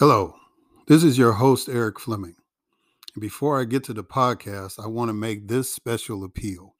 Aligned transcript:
Hello, 0.00 0.34
this 0.88 1.04
is 1.04 1.16
your 1.18 1.34
host, 1.34 1.68
Erik 1.68 2.00
Fleming. 2.00 2.34
And 3.14 3.20
before 3.20 3.60
I 3.60 3.64
get 3.64 3.84
to 3.84 3.92
the 3.92 4.02
podcast, 4.02 4.82
I 4.82 4.88
want 4.88 5.08
to 5.08 5.12
make 5.12 5.46
this 5.46 5.72
special 5.72 6.24
appeal. 6.24 6.74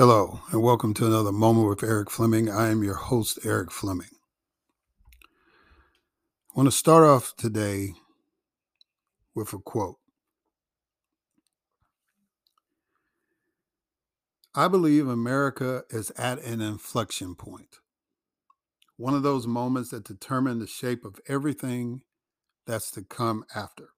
Hello, 0.00 0.40
and 0.50 0.62
welcome 0.62 0.94
to 0.94 1.04
another 1.04 1.30
moment 1.30 1.68
with 1.68 1.82
Erik 1.82 2.08
Fleming. 2.08 2.48
I 2.48 2.70
am 2.70 2.82
your 2.82 2.94
host, 2.94 3.38
Erik 3.44 3.70
Fleming. 3.70 4.08
I 6.48 6.52
want 6.54 6.68
to 6.68 6.74
start 6.74 7.04
off 7.04 7.34
today 7.36 7.92
with 9.34 9.52
a 9.52 9.58
quote. 9.58 9.98
I 14.54 14.68
believe 14.68 15.06
America 15.06 15.82
is 15.90 16.10
at 16.12 16.42
an 16.42 16.62
inflection 16.62 17.34
point, 17.34 17.80
one 18.96 19.12
of 19.12 19.22
those 19.22 19.46
moments 19.46 19.90
that 19.90 20.04
determine 20.04 20.60
the 20.60 20.66
shape 20.66 21.04
of 21.04 21.20
everything 21.28 22.00
that's 22.66 22.90
to 22.92 23.02
come 23.02 23.44
after. 23.54 23.90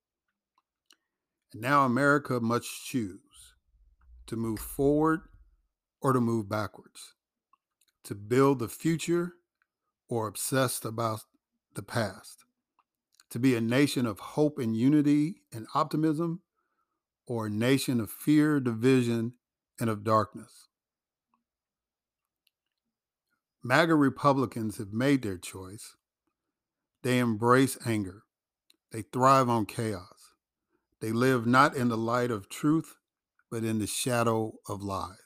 And 1.53 1.63
now 1.63 1.85
America 1.85 2.41
must 2.41 2.67
choose 2.87 3.55
to 4.27 4.35
move 4.35 4.59
forward 4.59 5.21
or 6.03 6.13
to 6.13 6.21
move 6.21 6.49
backwards, 6.49 7.15
to 8.05 8.15
build 8.15 8.59
the 8.59 8.69
future 8.69 9.35
or 10.09 10.27
obsessed 10.27 10.85
about 10.85 11.21
the 11.75 11.83
past, 11.83 12.45
to 13.31 13.39
be 13.39 13.55
a 13.55 13.61
nation 13.61 14.05
of 14.05 14.19
hope 14.19 14.59
and 14.59 14.77
unity 14.77 15.37
and 15.53 15.67
optimism 15.75 16.43
or 17.27 17.47
a 17.47 17.51
nation 17.51 18.01
of 18.01 18.11
fear, 18.11 18.61
division, 18.61 19.35
and 19.81 19.89
of 19.89 20.05
darkness. 20.05 20.69
MAGA 23.63 23.95
Republicans 23.95 24.79
have 24.79 24.93
made 24.93 25.23
their 25.23 25.39
choice. 25.39 25.95
They 27.03 27.19
embrace 27.19 27.79
anger. 27.87 28.25
They 28.91 29.03
thrive 29.03 29.49
on 29.49 29.67
chaos. 29.67 30.35
They 31.01 31.13
live 31.13 31.47
not 31.47 31.77
in 31.77 31.89
the 31.89 31.97
light 31.97 32.31
of 32.31 32.49
truth, 32.49 32.97
but 33.51 33.65
in 33.65 33.79
the 33.79 33.87
shadow 33.87 34.55
of 34.69 34.83
lies. 34.83 35.22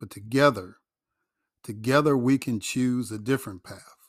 But 0.00 0.10
together, 0.10 0.76
together 1.62 2.16
we 2.16 2.38
can 2.38 2.58
choose 2.58 3.12
a 3.12 3.18
different 3.18 3.62
path. 3.62 4.08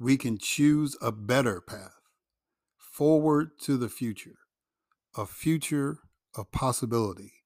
We 0.00 0.16
can 0.16 0.36
choose 0.36 0.96
a 1.00 1.12
better 1.12 1.60
path 1.60 1.94
forward 2.76 3.52
to 3.62 3.76
the 3.76 3.88
future, 3.88 4.38
a 5.16 5.26
future 5.26 5.98
of 6.34 6.50
possibility, 6.50 7.44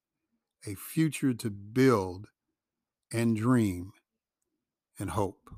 a 0.67 0.75
future 0.75 1.35
to 1.35 1.51
build 1.51 2.29
and 3.13 3.37
dream 3.37 3.93
and 4.99 5.11
hope. 5.11 5.51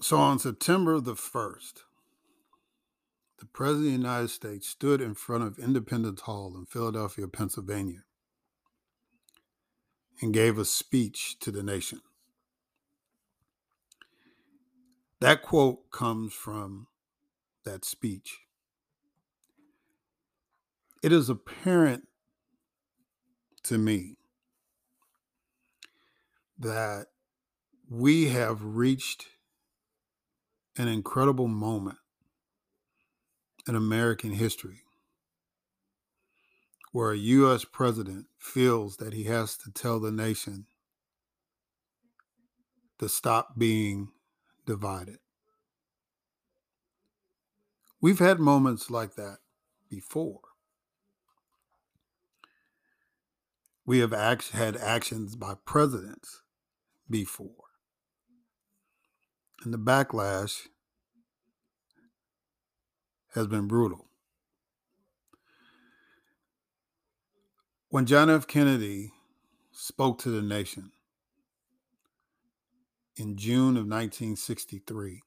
So 0.00 0.16
on 0.16 0.38
September 0.38 0.98
the 0.98 1.14
1st, 1.14 1.82
the 3.40 3.46
President 3.46 3.86
of 3.86 3.92
the 3.92 4.08
United 4.08 4.28
States 4.28 4.68
stood 4.68 5.00
in 5.00 5.14
front 5.14 5.44
of 5.44 5.58
Independence 5.58 6.20
Hall 6.22 6.54
in 6.56 6.66
Philadelphia, 6.66 7.26
Pennsylvania, 7.26 8.04
and 10.20 10.34
gave 10.34 10.58
a 10.58 10.64
speech 10.66 11.38
to 11.40 11.50
the 11.50 11.62
nation. 11.62 12.02
That 15.20 15.42
quote 15.42 15.90
comes 15.90 16.34
from 16.34 16.88
that 17.64 17.84
speech. 17.84 18.40
It 21.02 21.10
is 21.10 21.30
apparent 21.30 22.08
to 23.62 23.78
me 23.78 24.16
that 26.58 27.06
we 27.88 28.28
have 28.28 28.62
reached 28.62 29.28
an 30.76 30.88
incredible 30.88 31.48
moment 31.48 31.96
in 33.70 33.76
American 33.76 34.32
history 34.32 34.80
where 36.90 37.12
a 37.12 37.16
U.S. 37.16 37.64
president 37.64 38.26
feels 38.36 38.96
that 38.96 39.12
he 39.12 39.24
has 39.24 39.56
to 39.58 39.70
tell 39.70 40.00
the 40.00 40.10
nation 40.10 40.66
to 42.98 43.08
stop 43.08 43.56
being 43.56 44.08
divided. 44.66 45.18
We've 48.00 48.18
had 48.18 48.40
moments 48.40 48.90
like 48.90 49.14
that 49.14 49.36
before. 49.88 50.40
We 53.86 54.00
have 54.00 54.12
act- 54.12 54.50
had 54.50 54.76
actions 54.76 55.36
by 55.36 55.54
presidents 55.64 56.42
before. 57.08 57.54
And 59.62 59.72
the 59.72 59.78
backlash 59.78 60.66
has 63.34 63.46
been 63.46 63.66
brutal. 63.66 64.06
When 67.88 68.06
John 68.06 68.30
F. 68.30 68.46
Kennedy 68.46 69.12
spoke 69.72 70.18
to 70.20 70.30
the 70.30 70.42
nation 70.42 70.92
in 73.16 73.36
June 73.36 73.76
of 73.76 73.86
1963 73.86 75.22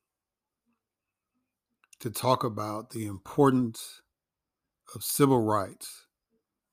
to 1.99 2.09
talk 2.09 2.43
about 2.43 2.91
the 2.91 3.05
importance 3.05 4.01
of 4.95 5.03
civil 5.03 5.41
rights 5.41 6.07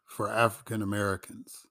for 0.05 0.31
African 0.31 0.83
Americans, 0.83 1.67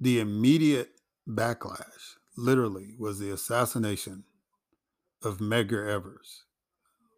the 0.00 0.20
immediate 0.20 0.90
backlash 1.28 2.16
literally 2.36 2.94
was 2.98 3.18
the 3.18 3.30
assassination 3.30 4.24
of 5.22 5.38
Medgar 5.38 5.88
Evers, 5.88 6.44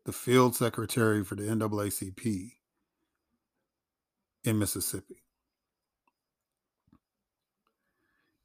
the 0.04 0.12
field 0.12 0.54
secretary 0.54 1.24
for 1.24 1.34
the 1.34 1.44
NAACP, 1.44 2.52
in 4.44 4.58
Mississippi. 4.58 5.22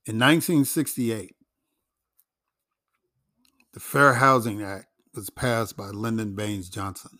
In 0.06 0.18
1968, 0.18 1.36
the 3.74 3.80
Fair 3.80 4.14
Housing 4.14 4.64
Act 4.64 4.88
was 5.14 5.30
passed 5.30 5.76
by 5.76 5.90
Lyndon 5.90 6.36
Baines 6.36 6.70
Johnson 6.70 7.20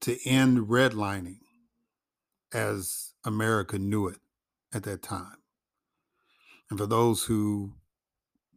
to 0.00 0.16
end 0.24 0.68
redlining 0.68 1.40
as 2.52 3.12
America 3.24 3.78
knew 3.78 4.06
it 4.06 4.18
at 4.72 4.84
that 4.84 5.02
time. 5.02 5.36
And 6.70 6.78
for 6.78 6.86
those 6.86 7.24
who 7.24 7.74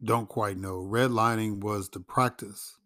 don't 0.04 0.28
quite 0.28 0.56
know, 0.56 0.76
redlining 0.78 1.60
was 1.60 1.88
the 1.88 2.00
practice 2.00 2.76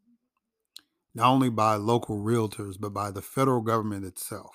not 1.17 1.31
only 1.31 1.49
by 1.49 1.77
local 1.77 2.19
realtors, 2.19 2.79
but 2.79 2.93
by 2.93 3.11
the 3.11 3.23
federal 3.23 3.63
government 3.63 4.05
itself 4.05 4.55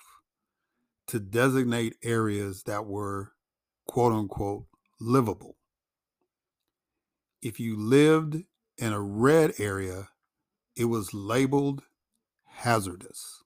to 1.08 1.18
designate 1.18 1.96
areas 2.04 2.62
that 2.62 2.86
were 2.86 3.32
quote 3.88 4.12
unquote 4.12 4.66
livable. 5.00 5.56
If 7.42 7.58
you 7.58 7.76
lived 7.76 8.44
in 8.78 8.92
a 8.92 9.00
red 9.00 9.54
area, 9.58 10.10
it 10.76 10.84
was 10.84 11.12
labeled 11.12 11.82
hazardous. 12.44 13.42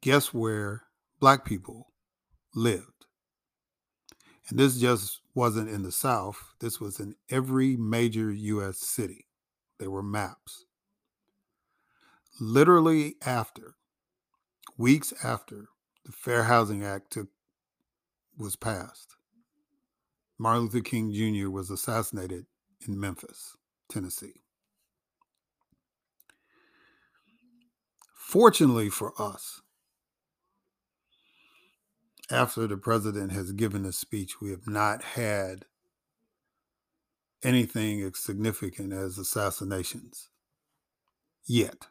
Guess 0.00 0.34
where 0.34 0.82
black 1.20 1.44
people 1.44 1.92
lived? 2.52 2.93
And 4.48 4.58
this 4.58 4.78
just 4.78 5.20
wasn't 5.34 5.70
in 5.70 5.82
the 5.82 5.92
South, 5.92 6.52
this 6.60 6.80
was 6.80 7.00
in 7.00 7.14
every 7.30 7.76
major 7.76 8.30
U.S. 8.30 8.78
city. 8.78 9.26
There 9.78 9.90
were 9.90 10.02
maps. 10.02 10.64
Literally 12.40 13.16
after, 13.24 13.76
weeks 14.76 15.12
after 15.22 15.68
the 16.04 16.12
Fair 16.12 16.44
Housing 16.44 16.84
Act 16.84 17.12
took, 17.12 17.28
was 18.36 18.56
passed, 18.56 19.16
Martin 20.38 20.64
Luther 20.64 20.80
King 20.80 21.12
Jr. 21.12 21.48
was 21.48 21.70
assassinated 21.70 22.46
in 22.86 22.98
Memphis, 22.98 23.56
Tennessee. 23.88 24.42
Fortunately 28.14 28.90
for 28.90 29.12
us, 29.20 29.62
after 32.30 32.66
the 32.66 32.76
president 32.76 33.32
has 33.32 33.52
given 33.52 33.84
a 33.84 33.92
speech, 33.92 34.40
we 34.40 34.50
have 34.50 34.66
not 34.66 35.02
had 35.02 35.66
anything 37.42 38.02
as 38.02 38.18
significant 38.18 38.92
as 38.92 39.18
assassinations 39.18 40.30
yet. 41.46 41.88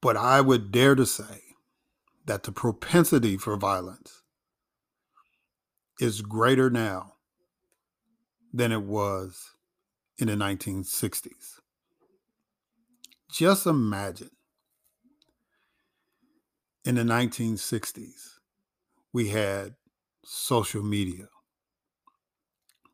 But 0.00 0.16
I 0.16 0.40
would 0.40 0.70
dare 0.70 0.94
to 0.94 1.06
say 1.06 1.42
that 2.26 2.42
the 2.42 2.52
propensity 2.52 3.36
for 3.36 3.56
violence 3.56 4.22
is 5.98 6.20
greater 6.20 6.70
now 6.70 7.14
than 8.52 8.70
it 8.70 8.82
was 8.82 9.52
in 10.18 10.28
the 10.28 10.34
1960s. 10.34 11.60
Just 13.30 13.66
imagine 13.66 14.30
in 16.88 16.94
the 16.94 17.02
1960s, 17.02 18.38
we 19.12 19.28
had 19.28 19.74
social 20.24 20.82
media. 20.82 21.28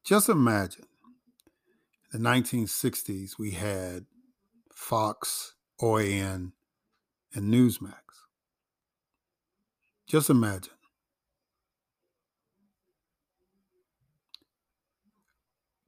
Just 0.02 0.28
imagine 0.28 0.86
in 2.12 2.24
the 2.24 2.28
1960s, 2.28 3.38
we 3.38 3.52
had 3.52 4.06
Fox, 4.74 5.54
OAN, 5.80 6.50
and 7.34 7.54
Newsmax. 7.54 8.00
Just 10.08 10.28
imagine. 10.28 10.72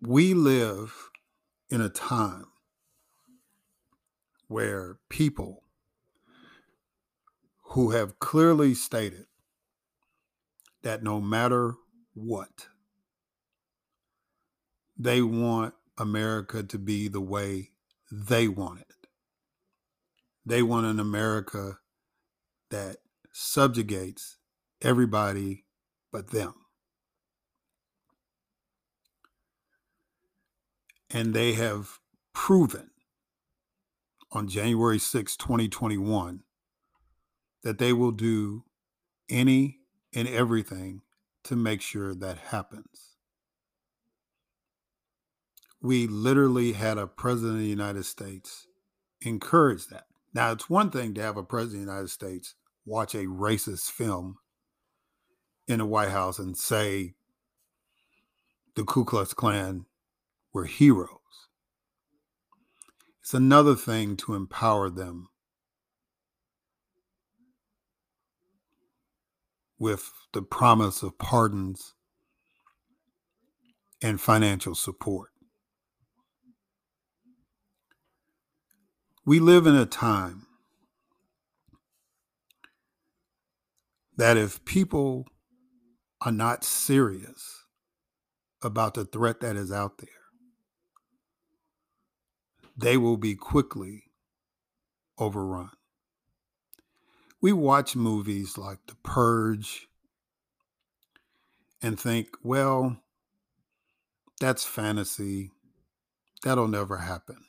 We 0.00 0.32
live 0.32 1.10
in 1.68 1.80
a 1.80 1.88
time 1.88 2.46
where 4.46 4.98
people 5.08 5.64
who 7.76 7.90
have 7.90 8.18
clearly 8.18 8.72
stated 8.72 9.26
that 10.82 11.02
no 11.02 11.20
matter 11.20 11.74
what, 12.14 12.68
they 14.98 15.20
want 15.20 15.74
America 15.98 16.62
to 16.62 16.78
be 16.78 17.06
the 17.06 17.20
way 17.20 17.68
they 18.10 18.48
want 18.48 18.80
it. 18.80 19.08
They 20.46 20.62
want 20.62 20.86
an 20.86 20.98
America 20.98 21.76
that 22.70 22.96
subjugates 23.30 24.38
everybody 24.80 25.66
but 26.10 26.30
them. 26.30 26.54
And 31.10 31.34
they 31.34 31.52
have 31.52 31.98
proven 32.32 32.88
on 34.32 34.48
January 34.48 34.98
6, 34.98 35.36
2021, 35.36 36.40
that 37.62 37.78
they 37.78 37.92
will 37.92 38.12
do 38.12 38.64
any 39.28 39.78
and 40.14 40.28
everything 40.28 41.02
to 41.44 41.56
make 41.56 41.80
sure 41.80 42.14
that 42.14 42.38
happens. 42.38 43.16
We 45.80 46.06
literally 46.06 46.72
had 46.72 46.98
a 46.98 47.06
president 47.06 47.56
of 47.56 47.60
the 47.60 47.68
United 47.68 48.04
States 48.04 48.66
encourage 49.20 49.86
that. 49.88 50.06
Now, 50.34 50.52
it's 50.52 50.68
one 50.68 50.90
thing 50.90 51.14
to 51.14 51.22
have 51.22 51.36
a 51.36 51.42
president 51.42 51.82
of 51.82 51.86
the 51.86 51.92
United 51.92 52.10
States 52.10 52.54
watch 52.84 53.14
a 53.14 53.24
racist 53.26 53.90
film 53.90 54.38
in 55.68 55.78
the 55.78 55.86
White 55.86 56.10
House 56.10 56.38
and 56.38 56.56
say 56.56 57.14
the 58.74 58.84
Ku 58.84 59.04
Klux 59.04 59.34
Klan 59.34 59.86
were 60.52 60.66
heroes. 60.66 61.08
It's 63.20 63.34
another 63.34 63.74
thing 63.74 64.16
to 64.18 64.34
empower 64.34 64.88
them 64.88 65.28
with 69.78 70.12
the 70.32 70.42
promise 70.42 71.02
of 71.02 71.18
pardons 71.18 71.94
and 74.02 74.20
financial 74.20 74.74
support. 74.74 75.30
We 79.24 79.40
live 79.40 79.66
in 79.66 79.74
a 79.74 79.86
time 79.86 80.46
that 84.16 84.36
if 84.36 84.64
people 84.64 85.26
are 86.20 86.32
not 86.32 86.64
serious 86.64 87.64
about 88.62 88.94
the 88.94 89.04
threat 89.04 89.40
that 89.40 89.56
is 89.56 89.70
out 89.70 89.98
there, 89.98 90.08
they 92.76 92.96
will 92.96 93.16
be 93.16 93.34
quickly 93.34 94.04
overrun. 95.18 95.70
We 97.46 97.52
watch 97.52 97.94
movies 97.94 98.58
like 98.58 98.80
The 98.88 98.96
Purge 99.04 99.86
and 101.80 101.96
think, 101.96 102.30
well, 102.42 102.96
that's 104.40 104.64
fantasy. 104.64 105.52
That'll 106.42 106.66
never 106.66 106.96
happen. 106.96 107.44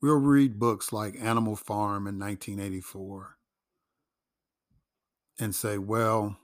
We'll 0.00 0.14
read 0.14 0.58
books 0.58 0.94
like 0.94 1.20
Animal 1.20 1.56
Farm 1.56 2.06
in 2.06 2.18
1984 2.18 3.36
and 5.38 5.54
say, 5.54 5.76
well, 5.76 6.38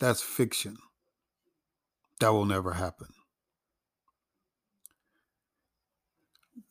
that's 0.00 0.22
fiction. 0.22 0.78
That 2.20 2.32
will 2.32 2.46
never 2.46 2.72
happen. 2.72 3.08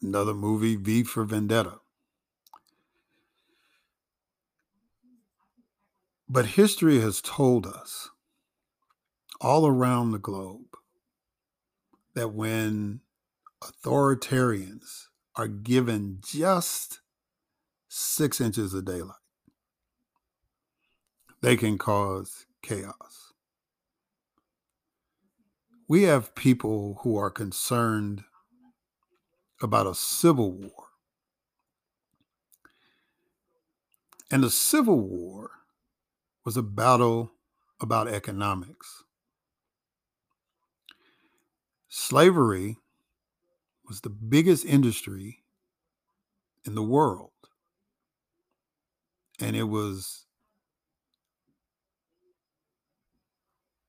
Another 0.02 0.34
movie, 0.34 0.75
V 0.75 1.04
for 1.04 1.24
Vendetta. 1.24 1.82
But 6.34 6.48
history 6.48 7.00
has 7.00 7.22
told 7.22 7.68
us 7.68 8.10
all 9.40 9.68
around 9.68 10.10
the 10.13 10.18
globe 10.18 10.75
that 12.16 12.34
when 12.34 13.02
authoritarians 13.63 15.10
are 15.36 15.48
given 15.48 16.18
just 16.25 17.02
six 17.88 18.42
inches 18.42 18.74
of 18.74 18.86
daylight, 18.86 19.13
they 21.44 21.56
can 21.56 21.78
cause 21.78 22.48
chaos. 22.63 23.34
We 25.88 26.04
have 26.04 26.34
people 26.34 27.02
who 27.04 27.16
are 27.16 27.30
concerned 27.30 28.24
about 29.62 29.86
a 29.86 29.94
civil 29.94 30.52
war. 30.52 30.88
And 34.32 34.44
a 34.44 34.50
Civil 34.50 35.00
War 35.00 35.62
was 36.45 36.57
a 36.57 36.63
battle 36.63 37.31
about 37.81 38.07
economics. 38.07 39.03
Slavery 41.88 42.77
was 43.88 44.01
the 44.01 44.09
biggest 44.09 44.65
industry 44.65 45.43
in 46.65 46.75
the 46.75 46.83
world 46.83 47.31
And 49.39 49.55
it 49.55 49.63
was 49.63 50.25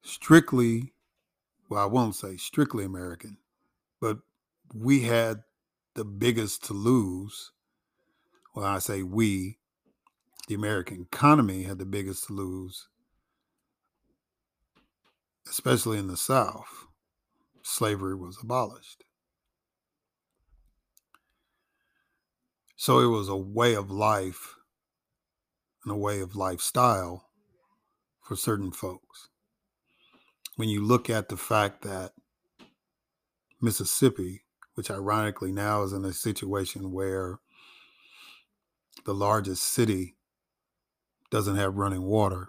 strictly, 0.02 0.92
well, 1.68 1.82
I 1.82 1.86
won't 1.86 2.14
say 2.16 2.36
strictly 2.36 2.84
American, 2.84 3.38
but 4.00 4.18
we 4.74 5.02
had 5.02 5.44
the 5.94 6.04
biggest 6.04 6.64
to 6.64 6.74
lose. 6.74 7.52
Well, 8.54 8.66
I 8.66 8.78
say 8.78 9.02
we, 9.02 9.58
the 10.46 10.54
American 10.54 11.02
economy 11.12 11.62
had 11.62 11.78
the 11.78 11.86
biggest 11.86 12.26
to 12.26 12.32
lose, 12.32 12.88
especially 15.48 15.98
in 15.98 16.08
the 16.08 16.16
South. 16.16 16.86
Slavery 17.62 18.14
was 18.14 18.38
abolished. 18.42 19.04
So 22.76 22.98
it 22.98 23.06
was 23.06 23.28
a 23.28 23.36
way 23.36 23.74
of 23.74 23.90
life 23.90 24.56
and 25.84 25.92
a 25.92 25.96
way 25.96 26.20
of 26.20 26.36
lifestyle 26.36 27.30
for 28.20 28.36
certain 28.36 28.72
folks. 28.72 29.28
When 30.56 30.68
you 30.68 30.84
look 30.84 31.08
at 31.08 31.28
the 31.30 31.36
fact 31.36 31.82
that 31.82 32.12
Mississippi, 33.60 34.44
which 34.74 34.90
ironically 34.90 35.52
now 35.52 35.82
is 35.82 35.94
in 35.94 36.04
a 36.04 36.12
situation 36.12 36.92
where 36.92 37.38
the 39.06 39.14
largest 39.14 39.62
city 39.62 40.16
doesn't 41.30 41.56
have 41.56 41.76
running 41.76 42.02
water, 42.02 42.48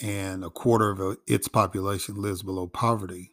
and 0.00 0.44
a 0.44 0.50
quarter 0.50 0.90
of 0.90 1.00
uh, 1.00 1.16
its 1.26 1.48
population 1.48 2.14
lives 2.16 2.42
below 2.42 2.66
poverty, 2.66 3.32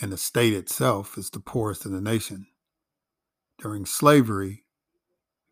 and 0.00 0.12
the 0.12 0.16
state 0.16 0.54
itself 0.54 1.18
is 1.18 1.30
the 1.30 1.40
poorest 1.40 1.84
in 1.84 1.92
the 1.92 2.00
nation. 2.00 2.46
During 3.58 3.86
slavery, 3.86 4.64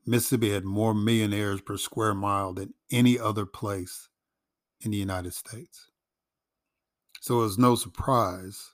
Mississippi 0.06 0.50
had 0.50 0.64
more 0.64 0.94
millionaires 0.94 1.60
per 1.60 1.76
square 1.76 2.14
mile 2.14 2.54
than 2.54 2.74
any 2.90 3.18
other 3.18 3.46
place 3.46 4.08
in 4.80 4.90
the 4.90 4.96
United 4.96 5.34
States. 5.34 5.90
So 7.20 7.40
it 7.40 7.42
was 7.42 7.58
no 7.58 7.74
surprise, 7.74 8.70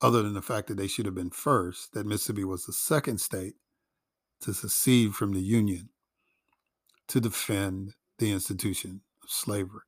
other 0.00 0.22
than 0.22 0.34
the 0.34 0.42
fact 0.42 0.68
that 0.68 0.76
they 0.76 0.86
should 0.86 1.06
have 1.06 1.16
been 1.16 1.30
first, 1.30 1.92
that 1.92 2.06
Mississippi 2.06 2.44
was 2.44 2.64
the 2.64 2.72
second 2.72 3.20
state 3.20 3.54
to 4.42 4.54
secede 4.54 5.14
from 5.14 5.32
the 5.32 5.40
Union 5.40 5.88
to 7.08 7.20
defend 7.20 7.94
the 8.18 8.30
institution 8.32 9.00
of 9.22 9.30
slavery. 9.30 9.82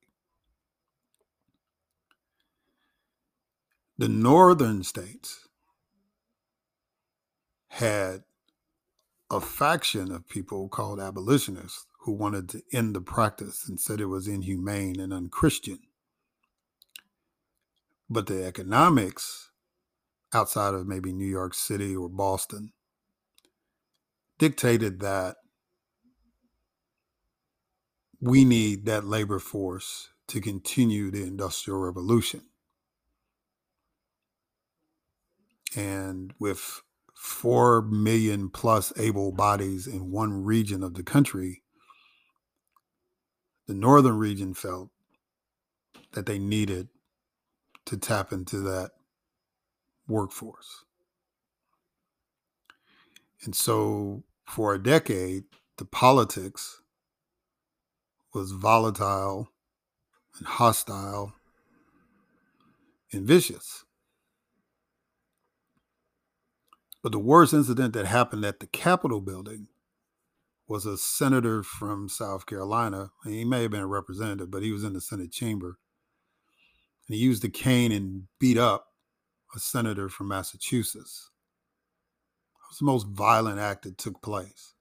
The 3.99 4.09
northern 4.09 4.83
states 4.83 5.49
had 7.69 8.23
a 9.31 9.41
faction 9.41 10.11
of 10.11 10.29
people 10.29 10.69
called 10.69 10.99
abolitionists 10.99 11.87
who 12.01 12.13
wanted 12.13 12.49
to 12.49 12.63
end 12.73 12.95
the 12.97 13.01
practice 13.01 13.69
and 13.69 13.79
said 13.79 14.01
it 14.01 14.07
was 14.07 14.27
inhumane 14.27 14.99
and 14.99 15.13
unchristian. 15.13 15.81
But 18.09 18.27
the 18.27 18.45
economics 18.45 19.51
outside 20.33 20.75
of 20.75 20.87
maybe 20.87 21.13
New 21.13 21.27
York 21.27 21.55
City 21.55 21.95
or 21.95 22.09
Boston 22.09 22.73
dictated 24.39 25.01
that 25.01 25.37
we 28.21 28.45
need 28.45 28.85
that 28.85 29.05
labor 29.05 29.39
force 29.39 30.11
to 30.29 30.41
continue 30.41 31.11
the 31.11 31.23
Industrial 31.23 31.81
Revolution. 31.81 32.43
And 35.75 36.35
with 36.39 36.83
4 37.15 37.83
million 37.83 38.49
plus 38.51 38.93
able 38.99 39.33
bodies 39.33 39.87
in 39.87 40.11
one 40.11 40.45
region 40.45 40.83
of 40.83 40.95
the 40.95 41.03
country, 41.03 41.63
the 43.67 43.75
northern 43.75 44.19
region 44.19 44.55
felt 44.55 44.91
that 46.13 46.27
they 46.27 46.39
needed 46.39 46.89
to 47.87 47.97
tap 47.97 48.33
into 48.33 48.59
that 48.61 48.91
workforce. 50.09 50.85
And 53.45 53.55
so 53.55 54.25
for 54.45 54.75
a 54.75 54.83
decade, 54.83 55.45
the 55.79 55.85
politics 55.85 56.80
was 58.35 58.53
volatile 58.53 59.49
and 60.39 60.47
hostile 60.47 61.35
and 63.13 63.27
vicious. 63.27 63.85
But 67.03 67.13
the 67.13 67.19
worst 67.19 67.55
incident 67.55 67.95
that 67.95 68.07
happened 68.07 68.45
at 68.45 68.61
the 68.61 68.67
Capitol 68.67 69.21
building 69.21 69.69
was 70.69 70.87
a 70.87 70.99
senator 70.99 71.63
from 71.63 72.09
South 72.09 72.47
Carolina. 72.47 73.11
He 73.25 73.45
may 73.45 73.63
have 73.63 73.73
been 73.73 73.81
a 73.81 73.87
representative, 73.87 74.51
but 74.51 74.63
he 74.63 74.71
was 74.71 74.85
in 74.85 74.93
the 74.93 75.01
Senate 75.01 75.33
chamber. 75.33 75.79
And 77.09 77.17
he 77.17 77.23
used 77.23 77.45
a 77.45 77.49
cane 77.49 77.91
and 77.91 78.25
beat 78.39 78.59
up 78.59 78.87
a 79.57 79.59
senator 79.59 80.09
from 80.09 80.29
Massachusetts. 80.29 81.31
It 82.55 82.71
was 82.71 82.79
the 82.79 82.85
most 82.85 83.09
violent 83.09 83.59
act 83.59 83.83
that 83.83 83.99
took 83.99 84.23
place 84.23 84.75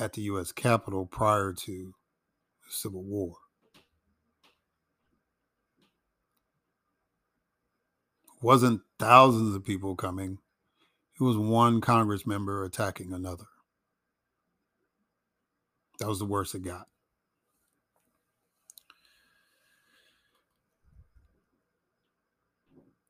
at 0.00 0.14
the 0.14 0.22
U.S. 0.22 0.50
Capitol 0.50 1.06
prior 1.06 1.52
to 1.52 1.92
Civil 2.68 3.02
War. 3.02 3.36
It 8.36 8.42
wasn't 8.42 8.82
thousands 8.98 9.54
of 9.54 9.64
people 9.64 9.96
coming 9.96 10.38
it 11.18 11.24
was 11.24 11.38
one 11.38 11.80
Congress 11.80 12.26
member 12.26 12.62
attacking 12.62 13.12
another. 13.12 13.46
That 15.98 16.08
was 16.08 16.18
the 16.18 16.26
worst 16.26 16.54
it 16.54 16.62
got. 16.62 16.88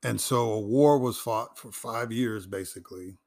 And 0.05 0.21
so 0.21 0.53
a 0.53 0.61
war 0.61 0.99
was 1.01 1.19
fought 1.19 1.59
for 1.59 1.73
five 1.73 2.13
years, 2.13 2.47
basically, 2.47 3.19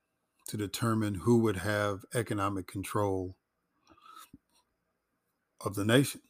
to 0.47 0.55
determine 0.55 1.15
who 1.15 1.39
would 1.39 1.57
have 1.57 2.05
economic 2.13 2.67
control 2.67 3.35
of 5.65 5.75
the 5.75 5.85
nation. 5.85 6.21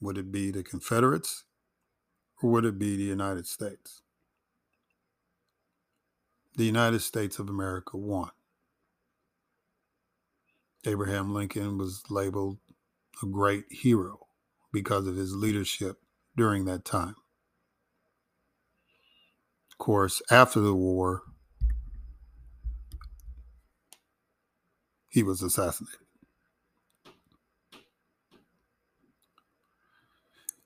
Would 0.00 0.18
it 0.18 0.32
be 0.32 0.50
the 0.50 0.62
Confederates 0.62 1.44
or 2.42 2.50
would 2.50 2.64
it 2.64 2.78
be 2.78 2.96
the 2.96 3.04
United 3.04 3.46
States? 3.46 4.02
the 6.56 6.64
United 6.64 7.00
States 7.00 7.38
of 7.38 7.48
America 7.48 7.96
won. 7.96 8.30
Abraham 10.86 11.32
Lincoln 11.32 11.78
was 11.78 12.02
labeled 12.10 12.58
a 13.22 13.26
great 13.26 13.64
hero 13.70 14.26
because 14.72 15.06
of 15.06 15.16
his 15.16 15.34
leadership 15.34 15.98
during 16.36 16.64
that 16.64 16.84
time. 16.84 17.14
Of 19.70 19.78
course, 19.78 20.20
after 20.30 20.60
the 20.60 20.74
war, 20.74 21.22
he 25.08 25.22
was 25.22 25.42
assassinated. 25.42 26.01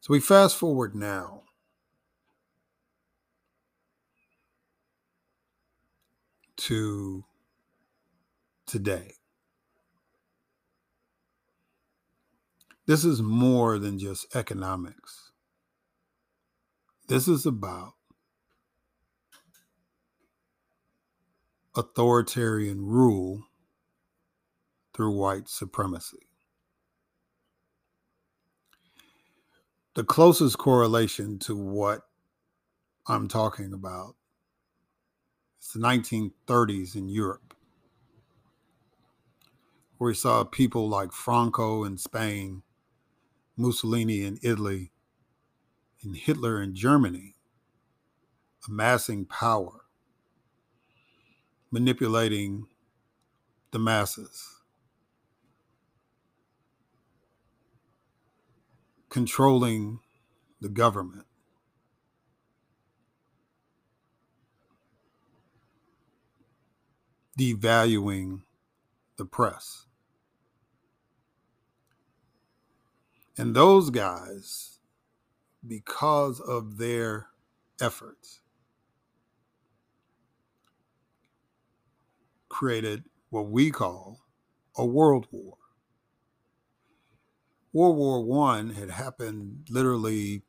So 0.07 0.13
we 0.13 0.21
fast 0.21 0.55
forward 0.57 0.95
now 0.95 1.43
to 6.59 7.25
today. 8.69 9.15
This 12.87 13.05
is 13.05 13.21
more 13.21 13.81
than 13.81 13.99
just 13.99 14.37
economics. 14.37 15.33
This 17.09 17.27
is 17.27 17.45
about 17.45 17.95
authoritarian 21.75 22.87
rule 22.87 23.43
through 24.95 25.19
white 25.19 25.49
supremacy. 25.49 26.26
The 29.97 30.05
closest 30.05 30.59
correlation 30.59 31.39
to 31.39 31.57
what 31.57 32.03
I'm 33.07 33.29
talking 33.29 33.73
about 33.73 34.15
is 35.59 35.69
the 35.69 35.79
1930s 35.79 36.95
in 36.95 37.09
Europe, 37.09 37.55
where 39.97 40.09
we 40.09 40.15
saw 40.15 40.45
people 40.45 40.87
like 40.87 41.13
Franco 41.13 41.83
in 41.83 41.97
Spain, 41.97 42.63
Mussolini 43.57 44.23
in 44.23 44.39
Italy, 44.43 44.93
and 46.03 46.15
Hitler 46.15 46.63
in 46.63 46.75
Germany 46.75 47.37
amassing 48.69 49.25
power, 49.25 49.87
manipulating 51.71 52.67
the 53.71 53.79
masses, 53.79 54.56
controlling 59.17 59.99
the 60.61 60.69
government. 60.69 61.25
Devaluing 67.41 68.43
the 69.17 69.25
press. 69.25 69.87
And 73.39 73.57
those 73.57 73.89
guys, 73.89 74.81
because 75.67 76.39
of 76.41 76.77
their 76.77 77.29
efforts, 77.81 78.41
created 82.51 83.05
what 83.31 83.49
we 83.49 83.71
call 83.71 84.21
a 84.77 84.85
world 84.85 85.27
war. 85.31 85.57
World 87.77 87.99
War 87.99 88.25
One 88.25 88.71
had 88.71 88.89
happened 88.89 89.67
literally 89.69 90.41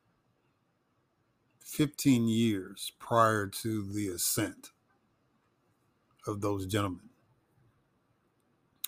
15 1.60 2.26
years 2.26 2.92
prior 2.98 3.46
to 3.48 3.82
the 3.82 4.08
ascent 4.08 4.70
of 6.26 6.40
those 6.40 6.64
gentlemen, 6.64 7.10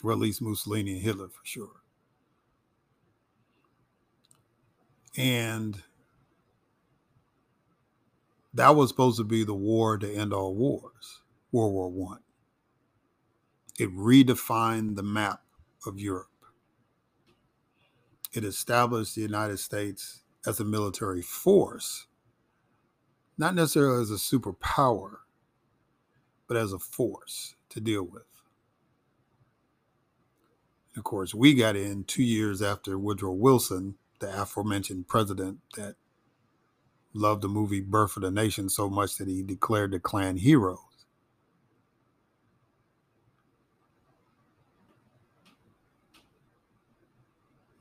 or 0.03 0.13
at 0.13 0.19
least 0.19 0.41
Mussolini 0.41 0.93
and 0.93 1.03
Hitler 1.03 1.29
for 1.29 1.45
sure. 1.45 1.83
And 5.19 5.83
that 8.55 8.75
was 8.75 8.89
supposed 8.89 9.19
to 9.19 9.25
be 9.25 9.45
the 9.45 9.53
war 9.53 9.99
to 9.99 10.11
end 10.11 10.33
all 10.33 10.55
wars, 10.55 11.21
World 11.53 11.75
War 11.75 11.91
One. 11.91 12.21
It 13.79 13.95
redefined 13.95 14.97
the 14.97 15.03
map 15.03 15.43
of 15.87 16.01
Europe. 16.01 16.30
It 18.33 18.45
established 18.45 19.15
the 19.17 19.23
United 19.23 19.59
States 19.59 20.23
as 20.47 20.61
a 20.61 20.65
military 20.65 21.23
force, 21.23 22.07
not 23.37 23.55
necessarily 23.55 24.03
as 24.03 24.11
a 24.11 24.15
superpower, 24.15 25.19
but 26.47 26.57
as 26.57 26.73
a 26.73 26.79
force 26.79 27.57
to 27.71 27.81
deal 27.81 28.05
with. 28.05 28.23
Of 30.97 31.05
course, 31.05 31.35
we 31.35 31.55
got 31.55 31.77
in 31.77 32.05
two 32.05 32.23
years 32.23 32.63
after 32.63 32.99
Woodrow 32.99 33.33
Wilson, 33.33 33.97
the 34.21 34.43
aforementioned 34.43 35.09
president 35.09 35.59
that 35.77 35.97
loved 37.15 37.43
the 37.43 37.49
movie 37.49 37.81
Birth 37.81 38.17
of 38.17 38.23
the 38.23 38.31
Nation 38.31 38.69
so 38.69 38.91
much 38.91 39.17
that 39.17 39.29
he 39.29 39.43
declared 39.43 39.93
the 39.93 40.01
Klan 40.01 40.37
heroes. 40.37 40.79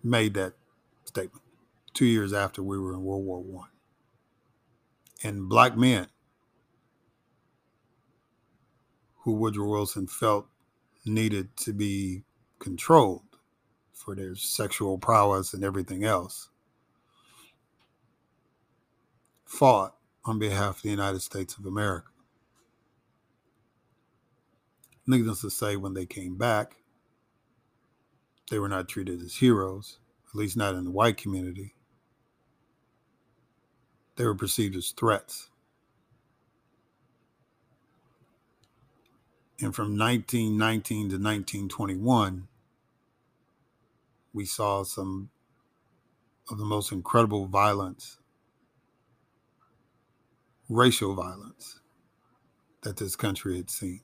Made 0.03 0.33
that 0.35 0.53
statement 1.05 1.43
two 1.93 2.05
years 2.05 2.33
after 2.33 2.63
we 2.63 2.79
were 2.79 2.93
in 2.93 3.03
World 3.03 3.25
War 3.25 3.41
One. 3.41 3.69
And 5.23 5.49
black 5.49 5.75
men 5.75 6.07
who 9.23 9.33
Woodrow 9.33 9.69
Wilson 9.69 10.07
felt 10.07 10.47
needed 11.05 11.55
to 11.57 11.73
be 11.73 12.23
controlled 12.59 13.23
for 13.93 14.15
their 14.15 14.35
sexual 14.35 14.97
prowess 14.97 15.53
and 15.53 15.63
everything 15.63 16.03
else 16.03 16.49
fought 19.45 19.95
on 20.25 20.39
behalf 20.39 20.77
of 20.77 20.81
the 20.83 20.89
United 20.89 21.21
States 21.21 21.57
of 21.57 21.65
America. 21.65 22.09
Needless 25.07 25.41
to 25.41 25.49
say, 25.49 25.75
when 25.75 25.95
they 25.95 26.05
came 26.05 26.37
back, 26.37 26.75
they 28.49 28.59
were 28.59 28.69
not 28.69 28.87
treated 28.87 29.21
as 29.21 29.35
heroes, 29.35 29.99
at 30.29 30.35
least 30.35 30.57
not 30.57 30.75
in 30.75 30.85
the 30.85 30.91
white 30.91 31.17
community. 31.17 31.75
They 34.15 34.25
were 34.25 34.35
perceived 34.35 34.75
as 34.75 34.91
threats. 34.91 35.49
And 39.61 39.75
from 39.75 39.97
1919 39.97 41.09
to 41.09 41.15
1921, 41.15 42.47
we 44.33 44.45
saw 44.45 44.83
some 44.83 45.29
of 46.49 46.57
the 46.57 46.65
most 46.65 46.91
incredible 46.91 47.45
violence, 47.45 48.17
racial 50.69 51.13
violence, 51.13 51.79
that 52.81 52.97
this 52.97 53.15
country 53.15 53.57
had 53.57 53.69
seen. 53.69 54.01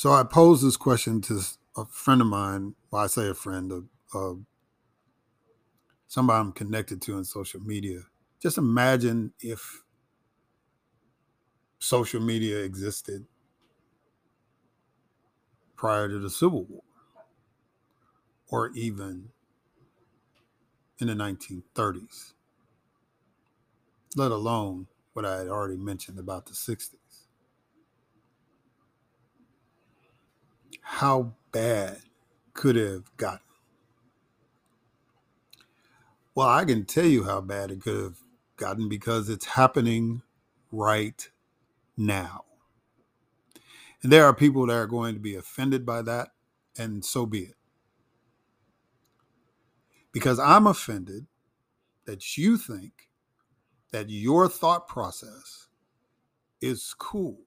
So 0.00 0.14
I 0.14 0.22
posed 0.22 0.64
this 0.64 0.78
question 0.78 1.20
to 1.20 1.42
a 1.76 1.84
friend 1.84 2.22
of 2.22 2.26
mine. 2.26 2.74
Well, 2.90 3.04
I 3.04 3.06
say 3.06 3.28
a 3.28 3.34
friend, 3.34 3.70
a, 3.70 4.16
a, 4.18 4.36
somebody 6.06 6.40
I'm 6.40 6.52
connected 6.52 7.02
to 7.02 7.18
in 7.18 7.24
social 7.24 7.60
media. 7.60 8.04
Just 8.40 8.56
imagine 8.56 9.34
if 9.40 9.84
social 11.80 12.22
media 12.22 12.60
existed 12.64 13.26
prior 15.76 16.08
to 16.08 16.18
the 16.18 16.30
Civil 16.30 16.64
War, 16.64 16.82
or 18.48 18.70
even 18.70 19.28
in 20.98 21.08
the 21.08 21.12
1930s, 21.12 22.32
let 24.16 24.30
alone 24.30 24.86
what 25.12 25.26
I 25.26 25.36
had 25.36 25.48
already 25.48 25.76
mentioned 25.76 26.18
about 26.18 26.46
the 26.46 26.54
60s. 26.54 26.99
How 30.80 31.32
bad 31.52 31.98
could 32.54 32.76
it 32.76 32.92
have 32.92 33.16
gotten? 33.16 33.40
Well, 36.34 36.48
I 36.48 36.64
can 36.64 36.84
tell 36.84 37.06
you 37.06 37.24
how 37.24 37.40
bad 37.40 37.70
it 37.70 37.82
could 37.82 38.02
have 38.02 38.18
gotten 38.56 38.88
because 38.88 39.28
it's 39.28 39.46
happening 39.46 40.22
right 40.70 41.28
now. 41.96 42.44
And 44.02 44.10
there 44.10 44.24
are 44.24 44.34
people 44.34 44.66
that 44.66 44.74
are 44.74 44.86
going 44.86 45.14
to 45.14 45.20
be 45.20 45.34
offended 45.34 45.84
by 45.84 46.02
that, 46.02 46.28
and 46.78 47.04
so 47.04 47.26
be 47.26 47.40
it. 47.40 47.56
Because 50.12 50.38
I'm 50.38 50.66
offended 50.66 51.26
that 52.06 52.36
you 52.38 52.56
think 52.56 53.08
that 53.92 54.08
your 54.08 54.48
thought 54.48 54.88
process 54.88 55.68
is 56.60 56.94
cool, 56.98 57.38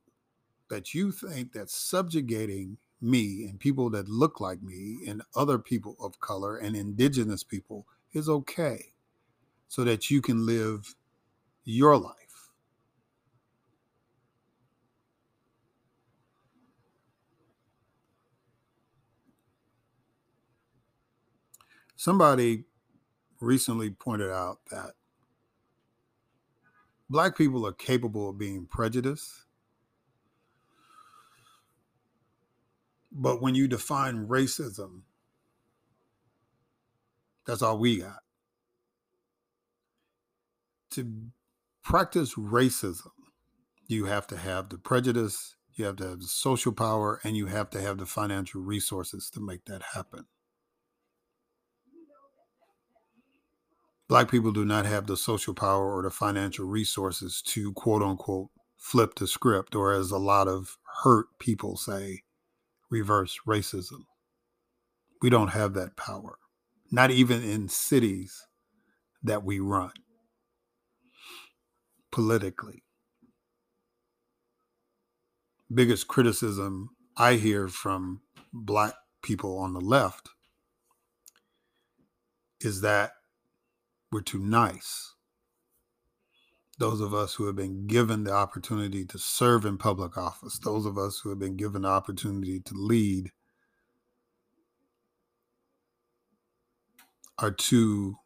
that 0.69 0.93
you 0.93 1.12
think 1.12 1.54
that 1.54 1.69
subjugating 1.69 2.78
me 3.04 3.46
and 3.50 3.60
people 3.60 3.89
that 3.92 4.08
look 4.08 4.39
like 4.39 4.63
me 4.63 5.00
and 5.08 5.22
other 5.36 5.60
people 5.60 5.96
of 6.00 6.20
color 6.20 6.58
and 6.58 6.76
indigenous 6.76 7.44
people 7.44 7.86
is 8.13 8.30
okay 8.30 8.94
so 9.68 9.84
that 9.84 10.10
you 10.10 10.22
can 10.22 10.46
live 10.46 10.96
your 11.66 11.98
life. 11.98 12.18
Somebody 21.96 22.66
recently 23.39 23.89
pointed 23.89 24.32
out 24.32 24.60
that 24.72 24.92
black 27.10 27.38
people 27.38 27.66
are 27.66 27.74
capable 27.74 28.30
of 28.30 28.38
being 28.38 28.66
prejudiced 28.66 29.42
But 33.13 33.41
when 33.41 33.54
you 33.54 33.67
define 33.67 34.28
racism, 34.28 35.02
that's 37.45 37.62
all 37.62 37.78
we 37.78 37.99
got. 37.99 38.19
To 40.91 41.28
practice 41.84 42.36
racism, 42.36 43.12
you 43.88 44.06
have 44.06 44.26
to 44.28 44.38
have 44.38 44.69
the 44.69 44.78
prejudice, 44.78 45.56
you 45.76 45.86
have 45.86 45.97
to 45.97 46.10
have 46.10 46.19
the 46.21 46.28
social 46.28 46.71
power, 46.71 47.19
and 47.23 47.38
you 47.38 47.47
have 47.47 47.69
to 47.71 47.82
have 47.82 47.97
the 47.99 48.06
financial 48.06 48.62
resources 48.62 49.30
to 49.32 49.39
make 49.39 49.65
that 49.65 49.82
happen. 49.93 50.26
Black 54.08 54.30
people 54.30 54.52
do 54.52 54.65
not 54.65 54.86
have 54.86 55.08
the 55.08 55.17
social 55.17 55.54
power 55.54 55.95
or 55.95 56.04
the 56.04 56.12
financial 56.12 56.65
resources 56.65 57.41
to 57.41 57.73
quote 57.73 58.02
unquote 58.02 58.49
flip 58.78 59.15
the 59.15 59.28
script, 59.28 59.76
or 59.76 59.93
as 59.93 60.12
a 60.12 60.17
lot 60.17 60.47
of 60.47 60.78
hurt 61.04 61.28
people 61.39 61.78
say, 61.78 62.23
reverse 62.93 63.39
racism. 63.47 64.06
We 65.19 65.32
don't 65.32 65.47
have 65.49 65.73
that 65.73 65.97
power, 65.97 66.38
not 66.91 67.10
even 67.10 67.43
in 67.43 67.67
cities 67.67 68.45
that 69.23 69.43
we 69.43 69.60
run 69.60 69.93
politically. 72.12 72.84
Biggest 75.73 76.08
criticism 76.08 76.91
I 77.17 77.34
hear 77.34 77.67
from 77.67 78.21
Black 78.53 78.93
people 79.23 79.58
on 79.58 79.73
the 79.73 79.82
left 79.82 80.29
is 82.62 82.82
that 82.82 83.13
we're 84.12 84.21
too 84.21 84.38
nice. 84.39 85.12
Those 86.84 87.00
of 87.00 87.13
us 87.13 87.36
who 87.36 87.46
have 87.46 87.56
been 87.56 87.88
given 87.88 88.26
the 88.26 88.34
opportunity 88.34 89.06
to 89.06 89.17
serve 89.17 89.63
in 89.63 89.78
public 89.78 90.17
office, 90.17 90.60
those 90.60 90.86
of 90.86 90.98
us 90.98 91.22
who 91.24 91.30
have 91.30 91.39
been 91.39 91.56
given 91.56 91.84
the 91.84 91.88
opportunity 91.88 92.60
to 92.60 92.74
lead, 92.74 93.32
are 97.39 97.52
too 97.52 98.17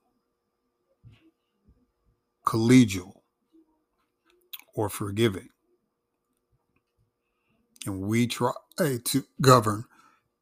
collegial 2.47 3.21
or 4.73 4.89
forgiving. 4.89 5.49
And 7.85 8.01
we 8.01 8.25
try 8.25 8.53
to 8.79 9.23
govern 9.39 9.83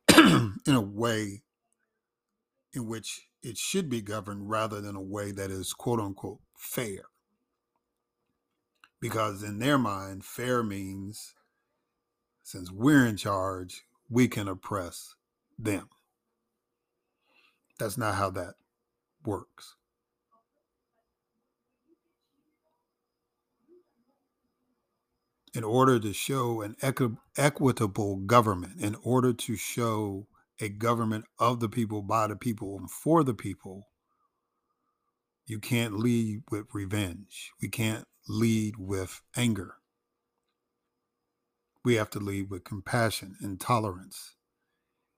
in 0.18 0.54
a 0.68 0.80
way 0.80 1.44
in 2.72 2.88
which 2.88 3.28
it 3.44 3.58
should 3.58 3.90
be 3.90 4.00
governed 4.00 4.50
rather 4.50 4.80
than 4.80 4.96
a 4.96 5.02
way 5.02 5.34
that 5.34 5.52
is 5.52 5.74
quote 5.74 6.00
unquote 6.00 6.40
fair. 6.58 7.02
Because 9.06 9.44
in 9.44 9.60
their 9.60 9.78
mind, 9.78 10.26
fair 10.26 10.64
means 10.64 11.36
since 12.42 12.72
we're 12.72 13.06
in 13.06 13.18
charge, 13.18 13.84
we 14.10 14.28
can 14.28 14.48
oppress 14.48 15.14
them. 15.60 15.90
That's 17.78 18.00
not 18.00 18.16
how 18.16 18.32
that 18.32 18.56
works. 19.24 19.76
In 25.54 25.64
order 25.64 26.00
to 26.00 26.12
show 26.12 26.64
an 26.64 26.76
equi- 26.82 27.18
equitable 27.38 28.16
government, 28.16 28.82
in 28.82 28.96
order 29.04 29.34
to 29.34 29.56
show 29.56 30.26
a 30.60 30.68
government 30.68 31.26
of 31.38 31.60
the 31.60 31.70
people, 31.70 32.02
by 32.02 32.26
the 32.26 32.36
people, 32.36 32.76
and 32.80 32.90
for 32.90 33.24
the 33.24 33.36
people, 33.36 33.86
you 35.46 35.60
can't 35.60 36.00
lead 36.00 36.42
with 36.50 36.66
revenge. 36.74 37.52
We 37.62 37.70
can't 37.70 38.08
lead 38.28 38.76
with 38.78 39.22
anger. 39.36 39.76
We 41.84 41.96
have 41.96 42.10
to 42.12 42.20
lead 42.20 42.50
with 42.50 42.64
compassion 42.64 43.36
and 43.42 43.60
tolerance 43.60 44.36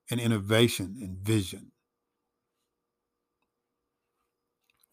and 0.09 0.19
innovation 0.19 0.97
and 1.01 1.17
vision. 1.17 1.71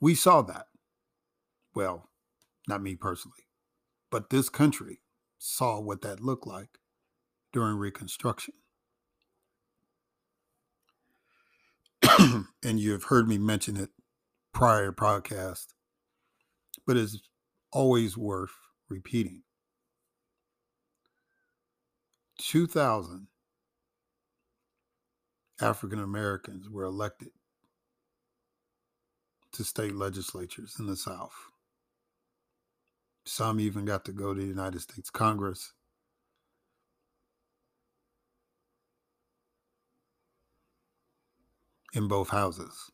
We 0.01 0.15
saw 0.15 0.43
that. 0.43 0.67
Well, 1.75 2.11
not 2.69 2.83
me 2.83 2.95
personally, 2.95 3.49
but 4.11 4.31
this 4.31 4.49
country 4.49 5.01
saw 5.39 5.81
what 5.81 6.03
that 6.03 6.21
looked 6.21 6.47
like 6.47 6.79
during 7.53 7.77
Reconstruction. 7.77 8.55
and 12.19 12.79
you've 12.79 13.05
heard 13.05 13.29
me 13.29 13.39
mention 13.39 13.77
it 13.77 13.91
prior 14.53 14.93
podcast, 14.93 15.67
but 16.87 16.97
it's 16.97 17.19
always 17.75 18.17
worth 18.17 18.57
repeating. 18.89 19.43
2,000 22.39 23.27
African 25.61 25.99
Americans 25.99 26.71
were 26.71 26.85
elected 26.85 27.31
to 29.53 29.65
state 29.65 29.95
legislatures 29.95 30.77
in 30.79 30.87
the 30.87 30.97
South. 30.97 31.35
Some 33.27 33.59
even 33.59 33.85
got 33.85 34.05
to 34.05 34.13
go 34.13 34.35
to 34.35 34.41
the 34.41 34.47
United 34.47 34.81
States 34.81 35.11
Congress. 35.11 35.73
In 41.93 42.09
both 42.09 42.31
houses. 42.31 42.91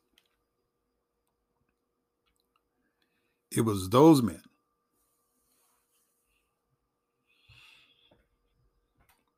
It 3.51 3.61
was 3.61 3.89
those 3.89 4.21
men 4.21 4.43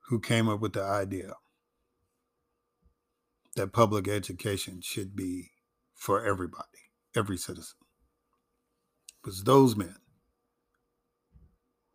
who 0.07 0.19
came 0.19 0.49
up 0.49 0.59
with 0.59 0.73
the 0.73 0.83
idea 0.83 1.33
that 3.55 3.71
public 3.71 4.07
education 4.07 4.81
should 4.81 5.15
be 5.15 5.51
for 5.95 6.25
everybody, 6.25 6.91
every 7.15 7.37
citizen. 7.37 7.77
It 9.23 9.27
was 9.27 9.43
those 9.43 9.75
men 9.75 9.95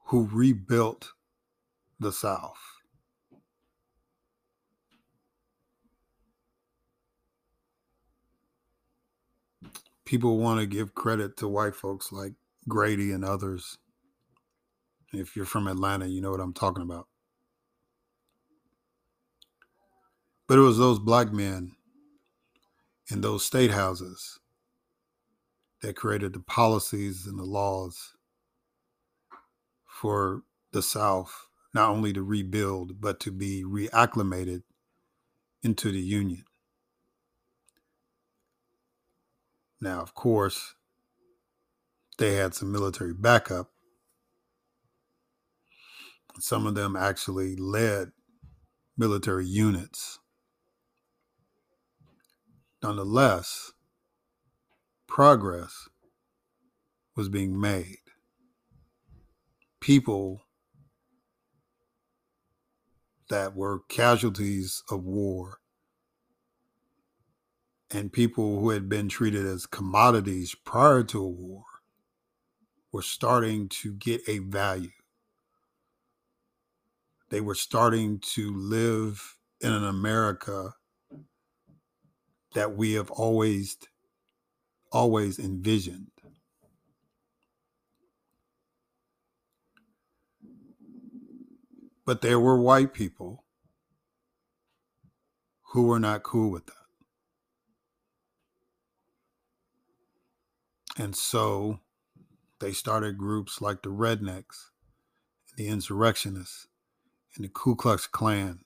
who 0.07 0.29
rebuilt 0.33 1.13
the 2.01 2.13
South. 2.13 2.59
People 10.07 10.39
want 10.39 10.61
to 10.61 10.67
give 10.67 10.95
credit 10.95 11.37
to 11.37 11.49
white 11.49 11.77
folks 11.77 12.13
like 12.13 12.33
Grady 12.67 13.13
and 13.13 13.25
others. 13.25 13.77
If 15.13 15.37
you're 15.37 15.45
from 15.45 15.69
Atlanta, 15.69 16.07
you 16.07 16.23
know 16.23 16.31
what 16.31 16.41
I'm 16.41 16.55
talking 16.55 16.83
about. 16.83 17.09
But 20.49 20.59
it 20.59 20.63
was 20.63 20.79
those 20.79 20.99
black 20.99 21.31
men 21.31 21.77
in 23.11 23.21
those 23.21 23.45
state 23.45 23.71
houses 23.71 24.41
that 25.83 25.95
created 25.95 26.33
the 26.33 26.41
policies 26.41 27.27
and 27.27 27.39
the 27.39 27.45
laws 27.45 28.15
for 29.87 30.43
the 30.73 30.83
South 30.83 31.49
not 31.75 31.91
only 31.91 32.15
to 32.15 32.23
rebuild, 32.23 32.99
but 32.99 33.21
to 33.21 33.31
be 33.31 33.63
reacclimated 33.63 34.63
into 35.63 35.93
the 35.93 36.01
Union. 36.01 36.45
Now, 39.81 40.01
of 40.01 40.15
course, 40.15 40.75
they 42.17 42.35
had 42.35 42.55
some 42.55 42.73
military 42.73 43.13
backup. 43.13 43.71
Some 46.41 46.67
of 46.67 46.75
them 46.75 46.97
actually 46.97 47.55
led 47.55 48.13
military 48.97 49.47
units 49.47 50.19
Nonetheless, 52.83 53.73
progress 55.07 55.89
was 57.17 57.29
being 57.29 57.61
made. 57.61 57.99
People 59.81 60.43
that 63.29 63.57
were 63.57 63.81
casualties 63.89 64.83
of 64.91 65.05
war 65.05 65.59
and 67.91 68.13
people 68.13 68.61
who 68.61 68.71
had 68.71 68.89
been 68.89 69.09
treated 69.09 69.45
as 69.47 69.67
commodities 69.67 70.55
prior 70.65 71.03
to 71.03 71.23
a 71.23 71.29
war 71.29 71.65
were 72.93 73.03
starting 73.03 73.69
to 73.69 73.93
get 73.93 74.21
a 74.29 74.39
value. 74.39 74.91
They 77.31 77.41
were 77.41 77.55
starting 77.55 78.21
to 78.35 78.55
live 78.55 79.37
in 79.61 79.73
an 79.73 79.85
America 79.85 80.75
that 82.55 82.77
we 82.77 82.95
have 82.95 83.11
always 83.11 83.77
always 84.91 85.39
envisioned. 85.39 86.11
But 92.07 92.23
there 92.23 92.41
were 92.41 92.59
white 92.61 92.95
people 92.95 93.45
who 95.73 95.83
were 95.83 96.01
not 96.01 96.23
cool 96.23 96.51
with 96.51 96.65
that. 96.67 96.73
And 100.97 101.15
so 101.15 101.81
they 102.61 102.73
started 102.73 103.19
groups 103.19 103.61
like 103.61 103.83
the 103.83 103.91
Rednecks, 103.91 104.71
the 105.57 105.69
Insurrectionists, 105.69 106.67
and 107.37 107.45
the 107.45 107.51
Ku 107.51 107.77
Klux 107.77 108.07
Klan 108.07 108.61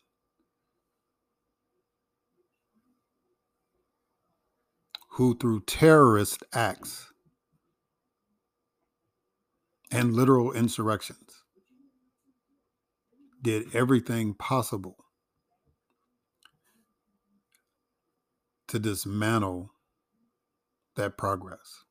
who, 5.13 5.37
through 5.37 5.61
terrorist 5.61 6.43
acts 6.55 7.13
and 9.91 10.15
literal 10.15 10.53
insurrections, 10.53 11.43
did 13.43 13.75
everything 13.75 14.33
possible 14.33 14.97
to 18.69 18.79
dismantle 18.79 19.71
that 20.97 21.19
progress. 21.19 21.85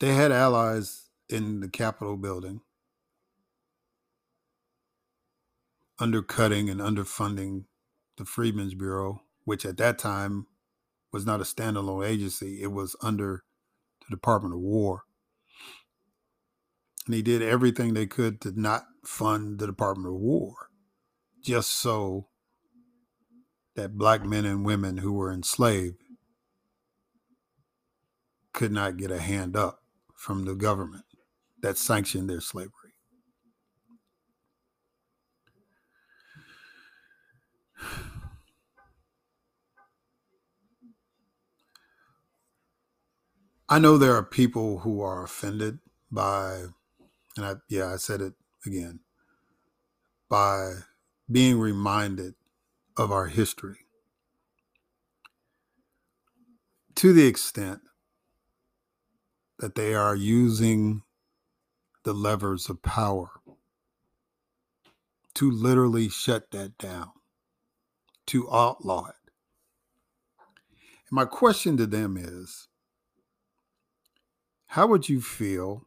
They 0.00 0.12
had 0.12 0.32
allies 0.32 1.08
in 1.28 1.60
the 1.60 1.68
Capitol 1.68 2.16
building, 2.16 2.62
undercutting 6.00 6.68
and 6.68 6.80
underfunding 6.80 7.66
the 8.16 8.24
Freedmen's 8.24 8.74
Bureau 8.74 9.20
which 9.46 9.64
at 9.64 9.78
that 9.78 9.98
time 9.98 10.46
was 11.12 11.24
not 11.24 11.40
a 11.40 11.44
standalone 11.44 12.06
agency, 12.06 12.62
it 12.62 12.72
was 12.72 12.94
under 13.00 13.44
the 14.00 14.14
Department 14.14 14.52
of 14.52 14.60
War. 14.60 15.04
And 17.06 17.14
he 17.14 17.22
did 17.22 17.40
everything 17.40 17.94
they 17.94 18.06
could 18.06 18.40
to 18.42 18.60
not 18.60 18.84
fund 19.04 19.58
the 19.58 19.66
Department 19.66 20.08
of 20.08 20.20
War, 20.20 20.68
just 21.42 21.70
so 21.70 22.26
that 23.76 23.96
black 23.96 24.24
men 24.24 24.44
and 24.44 24.66
women 24.66 24.98
who 24.98 25.12
were 25.12 25.32
enslaved 25.32 26.02
could 28.52 28.72
not 28.72 28.96
get 28.96 29.10
a 29.12 29.20
hand 29.20 29.56
up 29.56 29.82
from 30.16 30.44
the 30.44 30.54
government 30.54 31.04
that 31.62 31.78
sanctioned 31.78 32.28
their 32.28 32.40
slavery. 32.40 32.85
I 43.68 43.80
know 43.80 43.98
there 43.98 44.14
are 44.14 44.22
people 44.22 44.80
who 44.80 45.00
are 45.00 45.24
offended 45.24 45.80
by, 46.10 46.66
and 47.36 47.44
I, 47.44 47.54
yeah, 47.68 47.92
I 47.92 47.96
said 47.96 48.20
it 48.20 48.34
again, 48.64 49.00
by 50.28 50.72
being 51.30 51.58
reminded 51.58 52.34
of 52.96 53.10
our 53.10 53.26
history 53.26 53.78
to 56.94 57.12
the 57.12 57.26
extent 57.26 57.80
that 59.58 59.74
they 59.74 59.94
are 59.94 60.14
using 60.14 61.02
the 62.04 62.12
levers 62.12 62.70
of 62.70 62.82
power 62.82 63.30
to 65.34 65.50
literally 65.50 66.08
shut 66.08 66.50
that 66.52 66.78
down, 66.78 67.10
to 68.26 68.50
outlaw 68.50 69.06
it. 69.08 69.30
And 70.38 71.12
my 71.12 71.24
question 71.24 71.76
to 71.76 71.86
them 71.86 72.16
is 72.16 72.68
how 74.66 74.86
would 74.86 75.08
you 75.08 75.20
feel 75.20 75.86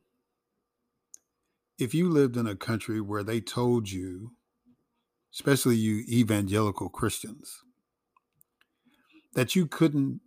if 1.78 1.94
you 1.94 2.10
lived 2.10 2.36
in 2.38 2.48
a 2.48 2.56
country 2.56 3.00
where 3.00 3.24
they 3.24 3.39
told 3.39 3.89
you, 3.89 4.32
especially 5.34 5.76
you 5.76 6.04
evangelical 6.10 6.89
Christians, 6.89 7.63
that 9.34 9.56
you 9.56 9.68
couldn't 9.68 10.22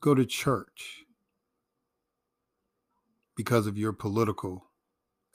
go 0.00 0.14
to 0.14 0.24
church 0.24 1.04
because 3.36 3.66
of 3.66 3.76
your 3.76 3.92
political 3.92 4.66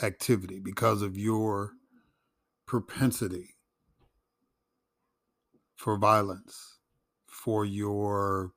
activity, 0.02 0.60
because 0.60 1.02
of 1.02 1.18
your 1.18 1.74
propensity 2.66 3.56
for 5.76 5.98
violence, 5.98 6.78
for 7.28 7.66
your 7.66 8.52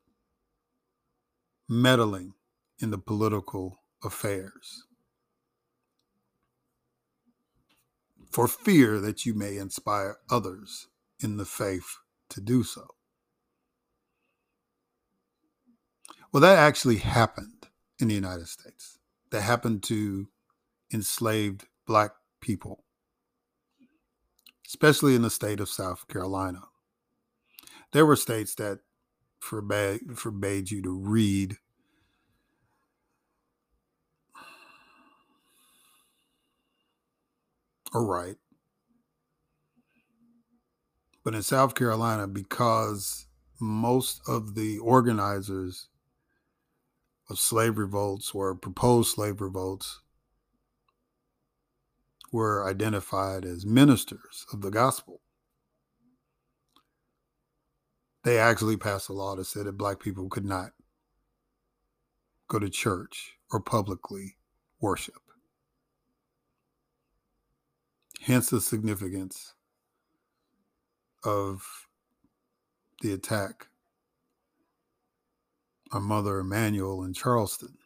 meddling 1.68 2.35
in 2.80 2.90
the 2.90 2.98
political 2.98 3.80
affairs, 4.02 4.84
for 8.30 8.48
fear 8.48 8.98
that 9.00 9.26
you 9.26 9.34
may 9.34 9.56
inspire 9.56 10.18
others 10.30 10.88
in 11.20 11.36
the 11.36 11.44
faith 11.44 11.96
to 12.30 12.40
do 12.40 12.62
so. 12.62 12.86
Well, 16.32 16.40
that 16.40 16.58
actually 16.58 16.98
happened 16.98 17.68
in 17.98 18.08
the 18.08 18.14
United 18.14 18.48
States. 18.48 18.98
That 19.30 19.42
happened 19.42 19.82
to 19.84 20.28
enslaved 20.92 21.66
black 21.86 22.12
people, 22.40 22.84
especially 24.66 25.14
in 25.14 25.22
the 25.22 25.30
state 25.30 25.60
of 25.60 25.68
South 25.68 26.08
Carolina. 26.08 26.62
There 27.92 28.06
were 28.06 28.16
states 28.16 28.54
that 28.56 28.80
forbade, 29.40 30.16
forbade 30.16 30.70
you 30.70 30.82
to 30.82 30.96
read 30.96 31.56
or 37.92 38.05
write. 38.05 38.37
But 41.24 41.35
in 41.35 41.42
South 41.42 41.74
Carolina, 41.74 42.26
because 42.26 43.26
most 43.61 44.22
of 44.26 44.55
the 44.55 44.79
organizers 44.79 45.88
of 47.29 47.38
slave 47.38 47.79
revolts 47.79 48.33
or 48.35 48.55
proposed 48.55 49.14
slave 49.14 49.40
revolts 49.40 50.00
were 52.33 52.68
identified 52.68 53.44
as 53.44 53.66
ministers 53.66 54.46
of 54.53 54.62
the 54.62 54.70
gospel. 54.70 55.20
They 58.22 58.38
actually 58.38 58.76
passed 58.76 59.09
a 59.09 59.12
law 59.12 59.37
that 59.37 59.46
said 59.46 59.66
that 59.66 59.79
black 59.79 60.00
people 60.00 60.29
could 60.29 60.44
not 60.44 60.72
go 62.48 62.59
to 62.59 62.68
church 62.68 63.35
or 63.50 63.61
publicly 63.61 64.37
worship. 64.81 65.29
Hence 68.22 68.50
the 68.50 68.61
significance 68.61 69.54
of 71.24 71.87
the 73.00 73.12
attack 73.12 73.68
on 75.90 76.02
Mother 76.02 76.38
Emanuel 76.38 77.02
in 77.02 77.14
Charleston. 77.14 77.78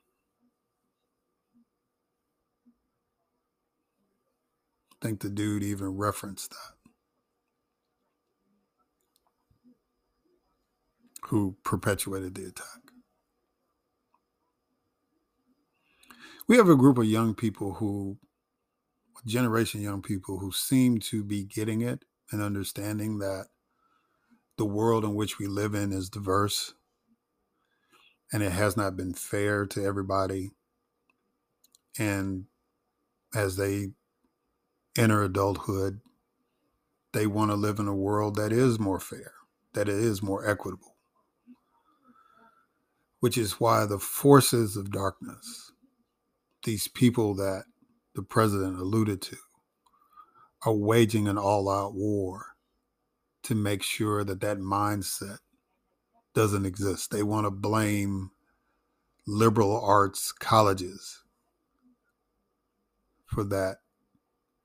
I 4.92 5.06
think 5.06 5.20
the 5.20 5.30
dude 5.30 5.62
even 5.62 5.96
referenced 5.96 6.50
that. 6.50 6.90
Who 11.28 11.56
perpetuated 11.64 12.34
the 12.34 12.46
attack. 12.46 12.66
We 16.48 16.56
have 16.56 16.68
a 16.68 16.76
group 16.76 16.98
of 16.98 17.06
young 17.06 17.34
people 17.34 17.74
who, 17.74 18.18
generation 19.26 19.80
young 19.80 20.02
people 20.02 20.38
who 20.38 20.52
seem 20.52 20.98
to 20.98 21.24
be 21.24 21.44
getting 21.44 21.80
it 21.80 22.04
and 22.30 22.42
understanding 22.42 23.18
that 23.18 23.46
the 24.56 24.64
world 24.64 25.04
in 25.04 25.14
which 25.14 25.38
we 25.38 25.46
live 25.46 25.74
in 25.74 25.92
is 25.92 26.08
diverse 26.08 26.74
and 28.32 28.42
it 28.42 28.52
has 28.52 28.76
not 28.76 28.96
been 28.96 29.14
fair 29.14 29.66
to 29.66 29.84
everybody. 29.84 30.50
And 31.98 32.46
as 33.34 33.56
they 33.56 33.92
enter 34.98 35.22
adulthood, 35.22 36.00
they 37.12 37.26
want 37.26 37.50
to 37.50 37.54
live 37.54 37.78
in 37.78 37.86
a 37.86 37.94
world 37.94 38.34
that 38.36 38.52
is 38.52 38.78
more 38.78 38.98
fair, 38.98 39.34
that 39.72 39.88
it 39.88 39.94
is 39.94 40.22
more 40.22 40.48
equitable. 40.48 40.96
Which 43.20 43.38
is 43.38 43.60
why 43.60 43.86
the 43.86 43.98
forces 44.00 44.76
of 44.76 44.90
darkness, 44.90 45.72
these 46.64 46.88
people 46.88 47.34
that 47.36 47.64
the 48.14 48.22
president 48.22 48.78
alluded 48.78 49.20
to, 49.22 49.36
are 50.62 50.74
waging 50.74 51.28
an 51.28 51.38
all 51.38 51.68
out 51.68 51.94
war 51.94 52.56
to 53.42 53.54
make 53.54 53.82
sure 53.82 54.24
that 54.24 54.40
that 54.40 54.58
mindset 54.58 55.38
doesn't 56.34 56.66
exist. 56.66 57.10
They 57.10 57.22
want 57.22 57.46
to 57.46 57.50
blame 57.50 58.30
liberal 59.26 59.80
arts 59.82 60.32
colleges 60.32 61.22
for 63.26 63.44
that 63.44 63.78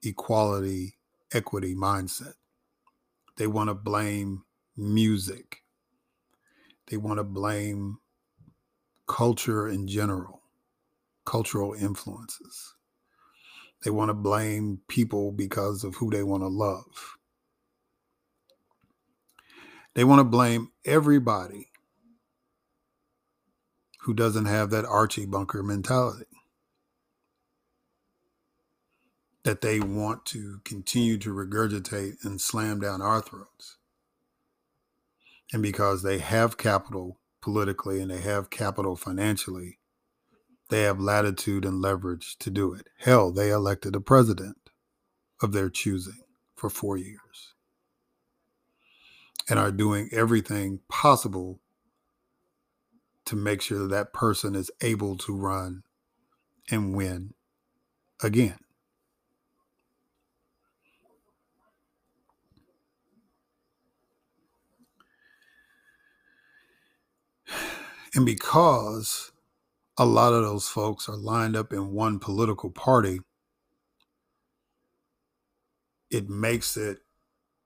equality, 0.03 0.95
equity 1.33 1.75
mindset. 1.75 2.33
They 3.38 3.47
want 3.47 3.69
to 3.69 3.73
blame 3.73 4.43
music. 4.77 5.63
They 6.88 6.97
want 6.97 7.17
to 7.17 7.23
blame 7.23 7.99
culture 9.07 9.67
in 9.67 9.88
general, 9.88 10.41
cultural 11.25 11.73
influences. 11.73 12.75
They 13.83 13.91
want 13.91 14.09
to 14.09 14.13
blame 14.13 14.81
people 14.87 15.31
because 15.31 15.83
of 15.83 15.95
who 15.95 16.09
they 16.09 16.23
want 16.23 16.43
to 16.43 16.47
love. 16.47 17.17
They 19.95 20.03
want 20.03 20.19
to 20.19 20.25
blame 20.25 20.71
everybody 20.85 21.69
who 24.01 24.13
doesn't 24.13 24.45
have 24.45 24.69
that 24.71 24.85
Archie 24.85 25.25
Bunker 25.25 25.63
mentality. 25.63 26.25
That 29.43 29.61
they 29.61 29.79
want 29.79 30.25
to 30.27 30.59
continue 30.65 31.17
to 31.19 31.33
regurgitate 31.33 32.23
and 32.23 32.39
slam 32.41 32.81
down 32.81 33.01
our 33.01 33.21
throats. 33.21 33.77
And 35.53 35.63
because 35.63 36.03
they 36.03 36.19
have 36.19 36.57
capital 36.57 37.19
politically 37.41 38.01
and 38.01 38.11
they 38.11 38.21
have 38.21 38.49
capital 38.49 38.95
financially, 38.95 39.78
they 40.69 40.84
have 40.84 40.99
latitude 40.99 41.65
and 41.65 41.82
leverage 41.82 42.38
to 42.38 42.49
do 42.49 42.73
it. 42.73 42.88
Hell, 42.99 43.32
they 43.32 43.49
elected 43.49 43.95
a 43.95 44.01
president 44.01 44.69
of 45.41 45.51
their 45.51 45.69
choosing 45.69 46.21
for 46.55 46.69
four 46.69 46.97
years 46.97 47.55
and 49.49 49.58
are 49.58 49.71
doing 49.71 50.10
everything 50.12 50.79
possible 50.88 51.60
to 53.25 53.36
make 53.36 53.62
sure 53.62 53.79
that, 53.79 53.89
that 53.89 54.13
person 54.13 54.55
is 54.55 54.71
able 54.82 55.17
to 55.17 55.36
run 55.36 55.84
and 56.69 56.95
win 56.95 57.34
again. 58.21 58.58
And 68.15 68.25
because 68.25 69.32
a 69.99 70.05
lot 70.05 70.33
of 70.33 70.43
those 70.43 70.69
folks 70.69 71.09
are 71.09 71.17
lined 71.17 71.57
up 71.57 71.73
in 71.73 71.93
one 71.93 72.19
political 72.19 72.71
party, 72.71 73.21
it 76.12 76.29
makes 76.29 76.77
it, 76.77 76.99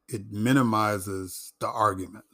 it 0.09 0.31
minimizes 0.31 1.53
the 1.59 1.67
argument 1.69 2.25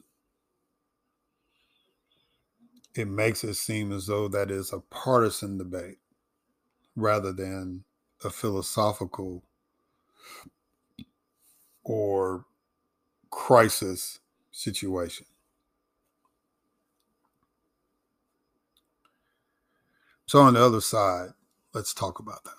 it 2.96 3.08
makes 3.08 3.44
it 3.44 3.56
seem 3.56 3.92
as 3.92 4.08
though 4.08 4.28
that 4.28 4.52
is 4.52 4.74
a 4.74 4.80
partisan 4.80 5.58
debate 5.58 5.98
rather 6.96 7.34
than 7.34 7.84
a 8.24 8.30
philosophical 8.30 9.44
or 11.84 12.46
crisis 13.32 14.20
situation. 14.52 15.26
So 20.30 20.42
on 20.42 20.54
the 20.54 20.64
other 20.64 20.80
side, 20.80 21.30
Let's 21.74 21.94
talk 21.94 22.20
about 22.20 22.44
that. 22.44 22.54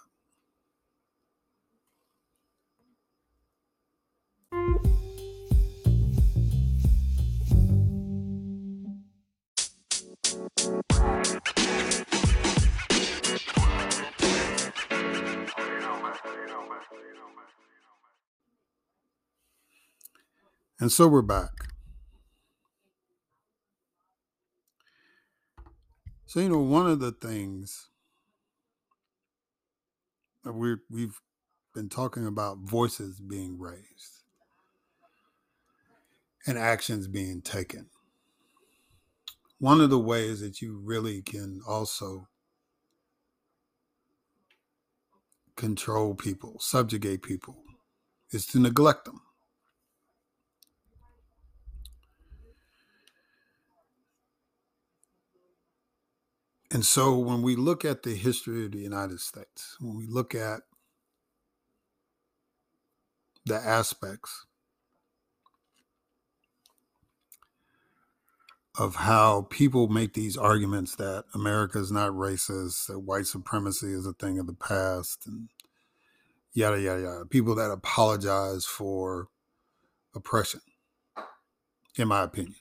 And 20.78 20.90
so 20.90 21.08
we're 21.08 21.22
back. 21.22 21.69
So, 26.30 26.38
you 26.38 26.48
know, 26.48 26.60
one 26.60 26.86
of 26.88 27.00
the 27.00 27.10
things 27.10 27.88
that 30.44 30.52
we 30.52 30.76
we've 30.88 31.20
been 31.74 31.88
talking 31.88 32.24
about 32.24 32.58
voices 32.58 33.18
being 33.18 33.58
raised 33.58 34.22
and 36.46 36.56
actions 36.56 37.08
being 37.08 37.42
taken. 37.42 37.90
One 39.58 39.80
of 39.80 39.90
the 39.90 39.98
ways 39.98 40.40
that 40.40 40.62
you 40.62 40.80
really 40.84 41.20
can 41.20 41.62
also 41.66 42.28
control 45.56 46.14
people, 46.14 46.58
subjugate 46.60 47.22
people, 47.22 47.64
is 48.30 48.46
to 48.46 48.60
neglect 48.60 49.04
them. 49.04 49.20
And 56.72 56.84
so 56.84 57.18
when 57.18 57.42
we 57.42 57.56
look 57.56 57.84
at 57.84 58.02
the 58.04 58.14
history 58.14 58.64
of 58.64 58.72
the 58.72 58.78
United 58.78 59.20
States, 59.20 59.76
when 59.80 59.96
we 59.96 60.06
look 60.06 60.34
at 60.34 60.62
the 63.44 63.56
aspects 63.56 64.46
of 68.78 68.94
how 68.96 69.48
people 69.50 69.88
make 69.88 70.14
these 70.14 70.36
arguments 70.36 70.94
that 70.96 71.24
America 71.34 71.78
is 71.78 71.90
not 71.90 72.12
racist, 72.12 72.86
that 72.86 73.00
white 73.00 73.26
supremacy 73.26 73.92
is 73.92 74.06
a 74.06 74.12
thing 74.12 74.38
of 74.38 74.46
the 74.46 74.54
past, 74.54 75.26
and 75.26 75.48
yada, 76.52 76.80
yada, 76.80 77.02
yada. 77.02 77.24
People 77.26 77.56
that 77.56 77.70
apologize 77.70 78.64
for 78.64 79.28
oppression, 80.14 80.60
in 81.96 82.08
my 82.08 82.22
opinion. 82.22 82.56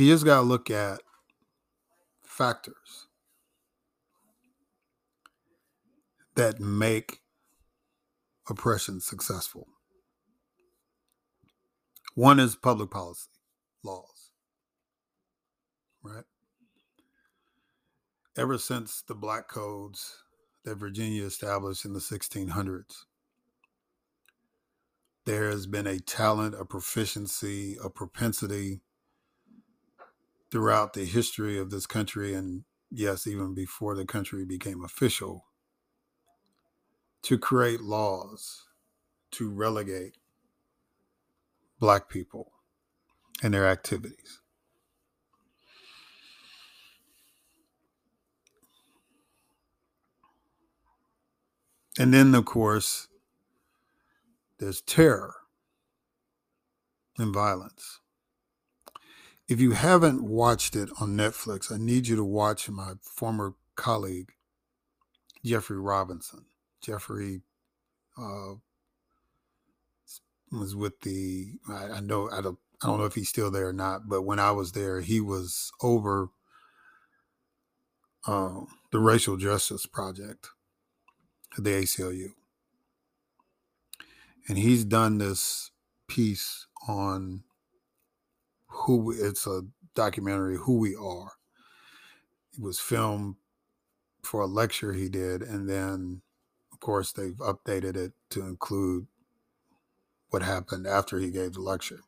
You 0.00 0.06
just 0.06 0.24
got 0.24 0.36
to 0.36 0.46
look 0.46 0.70
at 0.70 1.02
factors 2.22 3.08
that 6.36 6.58
make 6.58 7.20
oppression 8.48 9.02
successful. 9.02 9.66
One 12.14 12.40
is 12.40 12.56
public 12.56 12.90
policy, 12.90 13.28
laws, 13.84 14.30
right? 16.02 16.24
Ever 18.38 18.56
since 18.56 19.02
the 19.06 19.14
black 19.14 19.48
codes 19.48 20.16
that 20.64 20.76
Virginia 20.76 21.26
established 21.26 21.84
in 21.84 21.92
the 21.92 22.00
1600s, 22.00 23.04
there 25.26 25.50
has 25.50 25.66
been 25.66 25.86
a 25.86 26.00
talent, 26.00 26.54
a 26.58 26.64
proficiency, 26.64 27.76
a 27.84 27.90
propensity 27.90 28.80
throughout 30.50 30.92
the 30.92 31.04
history 31.04 31.58
of 31.58 31.70
this 31.70 31.86
country, 31.86 32.34
and 32.34 32.64
yes, 32.90 33.26
even 33.26 33.54
before 33.54 33.94
the 33.94 34.04
country 34.04 34.44
became 34.44 34.84
official, 34.84 35.46
to 37.22 37.38
create 37.38 37.80
laws 37.80 38.66
to 39.32 39.50
relegate 39.50 40.16
Black 41.78 42.08
people 42.08 42.52
and 43.42 43.54
their 43.54 43.66
activities. 43.66 44.40
And 51.98 52.14
then, 52.14 52.34
of 52.34 52.44
course, 52.44 53.08
there's 54.58 54.80
terror 54.80 55.34
and 57.18 57.32
violence. 57.32 57.99
If 59.50 59.58
you 59.58 59.72
haven't 59.72 60.22
watched 60.22 60.76
it 60.76 60.90
on 61.00 61.16
Netflix, 61.16 61.72
I 61.72 61.76
need 61.76 62.06
you 62.06 62.14
to 62.14 62.22
watch 62.22 62.70
my 62.70 62.92
former 63.02 63.54
colleague, 63.74 64.30
Jeffrey 65.44 65.76
Robinson. 65.76 66.44
Jeffrey 66.80 67.40
uh, 68.16 68.54
was 70.52 70.76
with 70.76 71.00
the, 71.00 71.54
I, 71.68 71.96
I 71.96 72.00
know, 72.00 72.30
I 72.30 72.40
don't, 72.42 72.60
I 72.80 72.86
don't 72.86 73.00
know 73.00 73.06
if 73.06 73.16
he's 73.16 73.28
still 73.28 73.50
there 73.50 73.66
or 73.66 73.72
not, 73.72 74.08
but 74.08 74.22
when 74.22 74.38
I 74.38 74.52
was 74.52 74.70
there, 74.70 75.00
he 75.00 75.20
was 75.20 75.72
over 75.82 76.28
uh, 78.28 78.60
the 78.92 79.00
Racial 79.00 79.36
Justice 79.36 79.84
Project 79.84 80.50
at 81.58 81.64
the 81.64 81.70
ACLU. 81.70 82.34
And 84.46 84.58
he's 84.58 84.84
done 84.84 85.18
this 85.18 85.72
piece 86.06 86.68
on 86.86 87.42
who 88.70 89.12
it's 89.12 89.46
a 89.46 89.62
documentary 89.94 90.56
who 90.56 90.78
we 90.78 90.94
are. 90.94 91.32
It 92.56 92.62
was 92.62 92.78
filmed 92.80 93.36
for 94.22 94.40
a 94.40 94.46
lecture 94.46 94.92
he 94.92 95.08
did 95.08 95.42
and 95.42 95.68
then 95.68 96.22
of 96.72 96.80
course 96.80 97.12
they've 97.12 97.36
updated 97.36 97.96
it 97.96 98.12
to 98.30 98.42
include 98.46 99.06
what 100.28 100.42
happened 100.42 100.86
after 100.86 101.18
he 101.18 101.30
gave 101.30 101.54
the 101.54 101.60
lecture. 101.60 102.00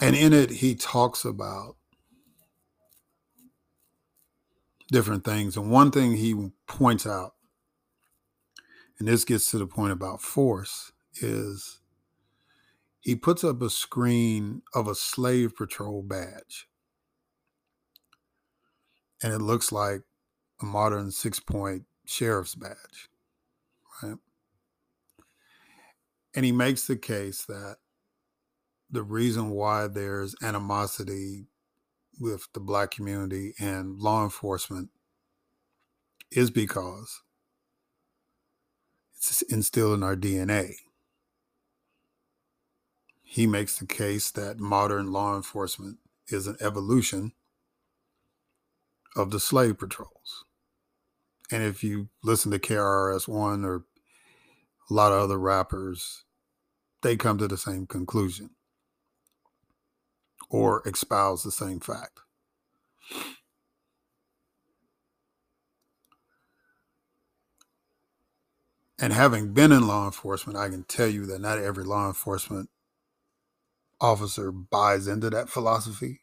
And 0.00 0.16
in 0.16 0.32
it 0.32 0.50
he 0.50 0.74
talks 0.74 1.24
about 1.24 1.76
different 4.90 5.24
things 5.24 5.56
and 5.56 5.70
one 5.70 5.90
thing 5.90 6.16
he 6.16 6.50
points 6.66 7.06
out 7.06 7.34
and 9.00 9.08
this 9.08 9.24
gets 9.24 9.50
to 9.50 9.58
the 9.58 9.66
point 9.66 9.92
about 9.92 10.20
force, 10.20 10.92
is 11.20 11.80
he 13.00 13.16
puts 13.16 13.42
up 13.42 13.62
a 13.62 13.70
screen 13.70 14.60
of 14.74 14.86
a 14.86 14.94
slave 14.94 15.56
patrol 15.56 16.02
badge. 16.02 16.68
And 19.22 19.32
it 19.32 19.40
looks 19.40 19.72
like 19.72 20.02
a 20.60 20.66
modern 20.66 21.10
six 21.10 21.40
point 21.40 21.84
sheriff's 22.04 22.54
badge, 22.54 23.08
right? 24.02 24.18
And 26.34 26.44
he 26.44 26.52
makes 26.52 26.86
the 26.86 26.96
case 26.96 27.46
that 27.46 27.76
the 28.90 29.02
reason 29.02 29.48
why 29.48 29.86
there's 29.86 30.34
animosity 30.42 31.46
with 32.20 32.48
the 32.52 32.60
black 32.60 32.90
community 32.90 33.54
and 33.58 33.98
law 33.98 34.24
enforcement 34.24 34.90
is 36.30 36.50
because 36.50 37.22
it's 39.20 39.42
instilled 39.42 39.94
in 39.94 40.02
our 40.02 40.16
DNA. 40.16 40.76
He 43.22 43.46
makes 43.46 43.78
the 43.78 43.86
case 43.86 44.30
that 44.30 44.58
modern 44.58 45.12
law 45.12 45.36
enforcement 45.36 45.98
is 46.28 46.46
an 46.46 46.56
evolution 46.60 47.32
of 49.14 49.30
the 49.30 49.38
slave 49.38 49.78
patrols. 49.78 50.44
And 51.52 51.62
if 51.62 51.84
you 51.84 52.08
listen 52.22 52.50
to 52.52 52.58
KRS 52.58 53.28
One 53.28 53.64
or 53.64 53.84
a 54.90 54.94
lot 54.94 55.12
of 55.12 55.20
other 55.20 55.38
rappers, 55.38 56.24
they 57.02 57.16
come 57.16 57.38
to 57.38 57.48
the 57.48 57.58
same 57.58 57.86
conclusion 57.86 58.50
or 60.48 60.80
hmm. 60.82 60.88
espouse 60.88 61.42
the 61.42 61.52
same 61.52 61.80
fact. 61.80 62.20
And 69.00 69.14
having 69.14 69.54
been 69.54 69.72
in 69.72 69.86
law 69.86 70.04
enforcement, 70.04 70.58
I 70.58 70.68
can 70.68 70.84
tell 70.84 71.08
you 71.08 71.24
that 71.26 71.40
not 71.40 71.58
every 71.58 71.84
law 71.84 72.06
enforcement 72.06 72.68
officer 74.00 74.52
buys 74.52 75.06
into 75.08 75.30
that 75.30 75.48
philosophy. 75.48 76.20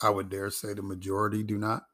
I 0.00 0.10
would 0.10 0.28
dare 0.28 0.50
say 0.50 0.74
the 0.74 0.82
majority 0.82 1.42
do 1.42 1.58
not. 1.58 1.84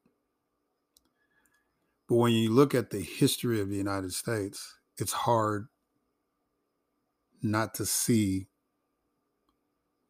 But 2.08 2.16
when 2.16 2.32
you 2.32 2.50
look 2.50 2.74
at 2.74 2.90
the 2.90 3.00
history 3.00 3.60
of 3.60 3.70
the 3.70 3.76
United 3.76 4.12
States, 4.12 4.76
it's 4.98 5.12
hard 5.12 5.68
not 7.42 7.74
to 7.74 7.86
see 7.86 8.48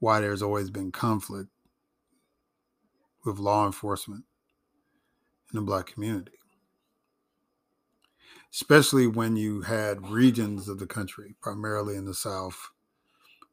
why 0.01 0.21
there's 0.21 0.43
always 0.43 0.71
been 0.71 0.93
conflict 0.93 1.51
with 3.25 3.39
law 3.39 3.67
enforcement 3.67 4.25
in 5.53 5.59
the 5.61 5.65
black 5.67 5.87
community. 5.87 6.38
Especially 8.53 9.07
when 9.07 9.37
you 9.37 9.63
had 9.63 10.09
regions 10.09 10.69
of 10.69 10.79
the 10.79 10.87
country, 10.87 11.35
primarily 11.41 11.97
in 11.97 12.05
the 12.05 12.15
South 12.15 12.71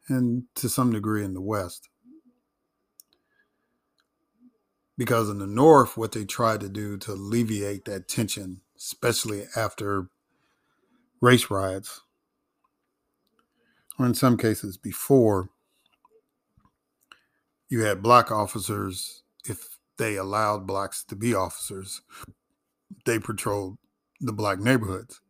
and 0.08 0.44
to 0.56 0.70
some 0.70 0.92
degree 0.92 1.24
in 1.24 1.34
the 1.34 1.42
West. 1.42 1.90
Because 4.98 5.30
in 5.30 5.40
the 5.40 5.48
North, 5.48 5.98
what 5.98 6.14
they 6.14 6.24
tried 6.24 6.62
to 6.62 6.70
do 6.70 6.98
to 7.00 7.14
alleviate 7.14 7.86
that 7.86 8.08
tension, 8.08 8.62
especially 8.78 9.46
after 9.56 10.10
race 11.20 11.50
riots, 11.50 12.02
or 14.00 14.06
in 14.06 14.14
some 14.14 14.38
cases 14.38 14.78
before, 14.78 15.50
you 17.68 17.84
had 17.84 18.04
black 18.04 18.32
officers, 18.32 19.24
if 19.46 19.80
they 19.98 20.16
allowed 20.16 20.68
blacks 20.68 21.04
to 21.04 21.16
be 21.16 21.34
officers, 21.34 22.02
they 23.06 23.20
patrolled 23.20 23.78
the 24.20 24.34
black 24.34 24.60
neighborhoods. 24.60 25.22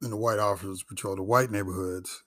And 0.00 0.12
the 0.12 0.16
white 0.16 0.38
officers 0.38 0.82
patrolled 0.82 1.18
the 1.18 1.22
white 1.22 1.50
neighborhoods. 1.50 2.24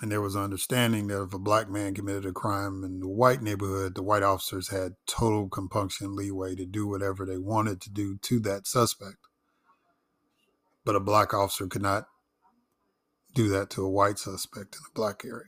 And 0.00 0.10
there 0.10 0.20
was 0.20 0.36
understanding 0.36 1.06
that 1.08 1.22
if 1.22 1.34
a 1.34 1.38
black 1.38 1.68
man 1.68 1.94
committed 1.94 2.26
a 2.26 2.32
crime 2.32 2.82
in 2.84 3.00
the 3.00 3.08
white 3.08 3.42
neighborhood, 3.42 3.94
the 3.94 4.02
white 4.02 4.22
officers 4.22 4.68
had 4.68 4.94
total 5.06 5.48
compunction 5.48 6.16
leeway 6.16 6.56
to 6.56 6.66
do 6.66 6.88
whatever 6.88 7.24
they 7.24 7.38
wanted 7.38 7.80
to 7.82 7.90
do 7.90 8.18
to 8.22 8.40
that 8.40 8.66
suspect. 8.66 9.18
But 10.84 10.96
a 10.96 11.00
black 11.00 11.32
officer 11.32 11.68
could 11.68 11.82
not 11.82 12.06
do 13.34 13.48
that 13.50 13.70
to 13.70 13.84
a 13.84 13.90
white 13.90 14.18
suspect 14.18 14.74
in 14.74 14.80
a 14.90 14.94
black 14.94 15.24
area. 15.24 15.46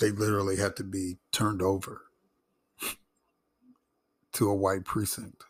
They 0.00 0.10
literally 0.10 0.56
had 0.56 0.76
to 0.76 0.84
be 0.84 1.18
turned 1.30 1.62
over 1.62 2.02
to 4.32 4.48
a 4.48 4.54
white 4.54 4.84
precinct. 4.84 5.44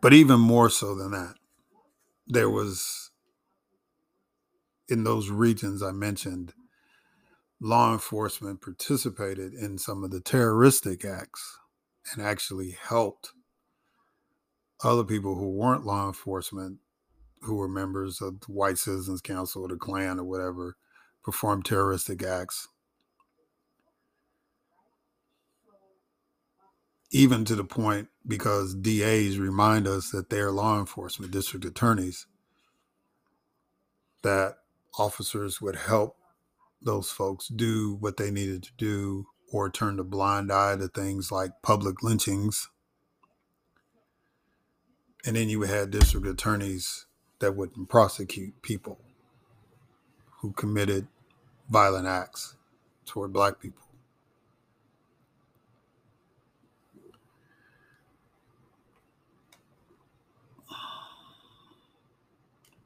But 0.00 0.12
even 0.12 0.40
more 0.40 0.68
so 0.68 0.94
than 0.94 1.12
that, 1.12 1.34
there 2.26 2.50
was 2.50 3.10
in 4.88 5.04
those 5.04 5.30
regions 5.30 5.82
I 5.82 5.92
mentioned, 5.92 6.52
law 7.60 7.92
enforcement 7.92 8.60
participated 8.60 9.54
in 9.54 9.78
some 9.78 10.02
of 10.02 10.10
the 10.10 10.20
terroristic 10.20 11.04
acts 11.04 11.58
and 12.12 12.24
actually 12.24 12.76
helped 12.78 13.32
other 14.82 15.04
people 15.04 15.36
who 15.36 15.50
weren't 15.50 15.86
law 15.86 16.08
enforcement, 16.08 16.78
who 17.42 17.54
were 17.54 17.68
members 17.68 18.20
of 18.20 18.40
the 18.40 18.52
White 18.52 18.78
Citizens 18.78 19.20
Council 19.20 19.62
or 19.62 19.68
the 19.68 19.76
Klan 19.76 20.18
or 20.18 20.24
whatever, 20.24 20.76
perform 21.22 21.62
terroristic 21.62 22.22
acts. 22.22 22.68
Even 27.12 27.44
to 27.44 27.54
the 27.54 27.64
point 27.64 28.08
because 28.26 28.74
DAs 28.74 29.38
remind 29.38 29.86
us 29.86 30.10
that 30.10 30.30
they're 30.30 30.50
law 30.50 30.78
enforcement, 30.78 31.30
district 31.30 31.66
attorneys, 31.66 32.26
that 34.22 34.56
officers 34.98 35.60
would 35.60 35.76
help 35.76 36.16
those 36.80 37.10
folks 37.10 37.48
do 37.48 37.96
what 38.00 38.16
they 38.16 38.30
needed 38.30 38.62
to 38.62 38.72
do 38.78 39.26
or 39.52 39.70
turn 39.70 39.98
a 40.00 40.04
blind 40.04 40.50
eye 40.50 40.76
to 40.76 40.88
things 40.88 41.30
like 41.30 41.50
public 41.62 42.02
lynchings. 42.02 42.70
And 45.26 45.36
then 45.36 45.50
you 45.50 45.62
had 45.62 45.90
district 45.90 46.26
attorneys 46.26 47.06
that 47.40 47.54
wouldn't 47.54 47.90
prosecute 47.90 48.62
people 48.62 48.98
who 50.40 50.52
committed 50.52 51.06
violent 51.70 52.06
acts 52.06 52.56
toward 53.04 53.32
black 53.32 53.60
people. 53.60 53.81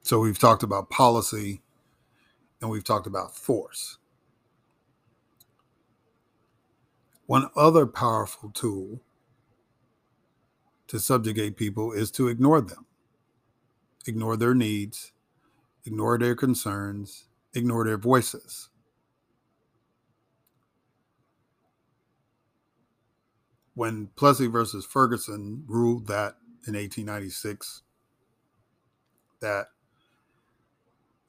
So 0.06 0.20
we've 0.20 0.38
talked 0.38 0.62
about 0.62 0.88
policy 0.88 1.62
and 2.60 2.70
we've 2.70 2.84
talked 2.84 3.08
about 3.08 3.34
force. 3.34 3.98
One 7.26 7.50
other 7.56 7.86
powerful 7.86 8.50
tool 8.50 9.00
to 10.86 11.00
subjugate 11.00 11.56
people 11.56 11.90
is 11.90 12.12
to 12.12 12.28
ignore 12.28 12.60
them, 12.60 12.86
ignore 14.06 14.36
their 14.36 14.54
needs, 14.54 15.10
ignore 15.84 16.18
their 16.18 16.36
concerns, 16.36 17.24
ignore 17.52 17.84
their 17.84 17.98
voices. 17.98 18.68
When 23.74 24.10
Plessy 24.14 24.46
versus 24.46 24.86
Ferguson 24.86 25.64
ruled 25.66 26.06
that 26.06 26.36
in 26.64 26.74
1896, 26.74 27.82
that 29.40 29.66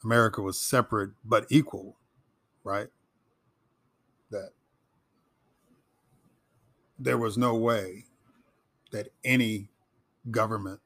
America 0.04 0.42
was 0.42 0.60
separate 0.60 1.12
but 1.26 1.46
equal, 1.50 1.98
right? 2.64 2.88
That 4.32 4.52
there 7.00 7.18
was 7.18 7.38
no 7.38 7.56
way 7.56 8.06
that 8.92 9.10
any 9.24 9.70
government, 10.32 10.80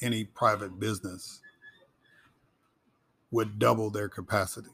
any 0.00 0.24
private 0.24 0.78
business 0.78 1.40
would 3.30 3.58
double 3.58 3.90
their 3.90 4.08
capacity. 4.08 4.70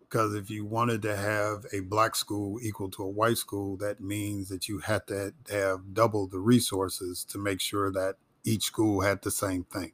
Because 0.00 0.34
if 0.34 0.48
you 0.48 0.64
wanted 0.64 1.02
to 1.02 1.16
have 1.16 1.66
a 1.72 1.80
black 1.80 2.14
school 2.14 2.60
equal 2.62 2.88
to 2.90 3.02
a 3.02 3.08
white 3.08 3.36
school, 3.36 3.76
that 3.78 4.00
means 4.00 4.48
that 4.48 4.68
you 4.68 4.78
had 4.78 5.06
to 5.08 5.32
have 5.50 5.92
double 5.92 6.28
the 6.28 6.38
resources 6.38 7.24
to 7.24 7.38
make 7.38 7.60
sure 7.60 7.90
that 7.90 8.16
each 8.44 8.64
school 8.64 9.00
had 9.00 9.22
the 9.22 9.30
same 9.30 9.64
thing. 9.64 9.92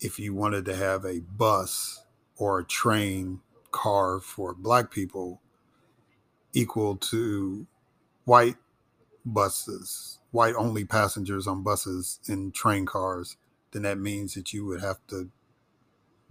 If 0.00 0.18
you 0.18 0.34
wanted 0.34 0.64
to 0.66 0.76
have 0.76 1.04
a 1.04 1.20
bus 1.20 2.02
or 2.36 2.58
a 2.58 2.64
train 2.64 3.40
car 3.72 4.20
for 4.20 4.54
black 4.54 4.90
people 4.90 5.40
equal 6.52 6.96
to 6.96 7.66
white 8.24 8.56
buses, 9.24 10.18
white 10.30 10.54
only 10.56 10.84
passengers 10.84 11.46
on 11.46 11.62
buses 11.62 12.20
and 12.28 12.54
train 12.54 12.86
cars, 12.86 13.36
then 13.72 13.82
that 13.82 13.98
means 13.98 14.34
that 14.34 14.52
you 14.52 14.66
would 14.66 14.80
have 14.80 14.98
to 15.08 15.30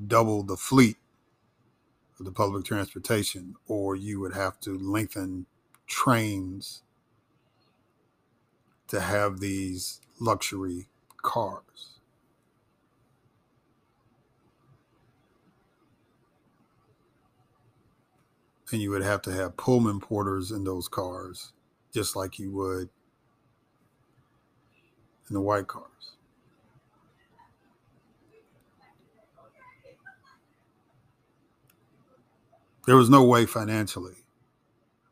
double 0.06 0.44
the 0.44 0.58
fleet 0.58 0.98
of 2.20 2.26
the 2.26 2.32
public 2.32 2.66
transportation, 2.66 3.56
or 3.68 3.96
you 3.96 4.20
would 4.20 4.34
have 4.34 4.60
to 4.62 4.78
lengthen 4.78 5.48
trains 5.88 6.84
to 8.88 9.02
have 9.02 9.40
these 9.40 10.02
luxury 10.20 10.88
cars. 11.22 11.95
And 18.72 18.82
you 18.82 18.90
would 18.90 19.04
have 19.04 19.22
to 19.24 19.32
have 19.32 19.58
Pullman 19.58 20.00
porters 20.00 20.52
in 20.52 20.64
those 20.64 20.88
cars, 20.88 21.54
just 21.94 22.16
like 22.16 22.40
you 22.40 22.52
would 22.52 22.90
in 25.30 25.34
the 25.34 25.42
white 25.42 25.68
cars. 25.68 25.86
There 32.86 32.96
was 32.96 33.10
no 33.10 33.24
way 33.24 33.46
financially 33.46 34.26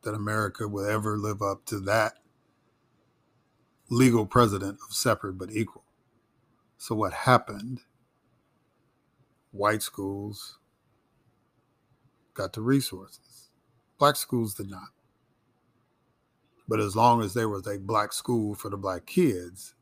that 0.03 0.13
America 0.13 0.67
would 0.67 0.89
ever 0.89 1.17
live 1.17 1.41
up 1.41 1.65
to 1.65 1.79
that 1.81 2.19
legal 3.89 4.25
precedent 4.25 4.77
of 4.87 4.93
separate 4.93 5.37
but 5.37 5.51
equal. 5.51 5.83
So, 6.77 6.93
what 6.93 7.13
happened? 7.13 7.81
White 9.51 9.81
schools 9.81 10.57
got 12.33 12.53
the 12.53 12.61
resources 12.61 13.32
Black 14.03 14.17
schools 14.17 14.53
did 14.53 14.69
not. 14.69 14.89
But 16.67 16.81
as 16.81 16.93
long 16.93 17.21
as 17.21 17.33
there 17.33 17.47
was 17.47 17.65
a 17.65 17.79
black 17.79 18.11
school 18.11 18.53
for 18.53 18.67
the 18.67 18.75
black 18.75 19.05
kids, 19.05 19.75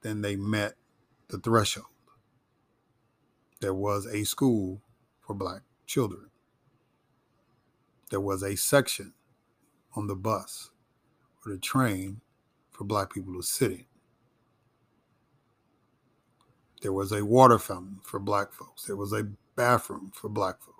then 0.00 0.22
they 0.22 0.34
met 0.34 0.76
the 1.28 1.36
threshold. 1.36 1.84
There 3.60 3.74
was 3.74 4.06
a 4.06 4.24
school 4.24 4.80
for 5.20 5.34
black 5.34 5.60
children. 5.84 6.30
There 8.08 8.18
was 8.18 8.42
a 8.42 8.56
section 8.56 9.12
on 9.94 10.06
the 10.06 10.16
bus 10.16 10.70
or 11.44 11.52
the 11.52 11.58
train 11.58 12.22
for 12.70 12.84
black 12.84 13.12
people 13.12 13.34
to 13.34 13.42
sit 13.42 13.72
in. 13.72 13.84
There 16.80 16.94
was 16.94 17.12
a 17.12 17.26
water 17.26 17.58
fountain 17.58 18.00
for 18.04 18.18
black 18.18 18.54
folks. 18.54 18.86
There 18.86 18.96
was 18.96 19.12
a 19.12 19.28
bathroom 19.54 20.12
for 20.14 20.30
black 20.30 20.62
folks. 20.62 20.75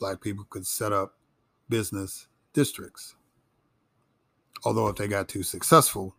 Black 0.00 0.20
people 0.20 0.44
could 0.50 0.66
set 0.66 0.92
up 0.92 1.14
business 1.68 2.26
districts 2.52 3.14
Although, 4.64 4.88
if 4.88 4.96
they 4.96 5.08
got 5.08 5.28
too 5.28 5.42
successful, 5.42 6.14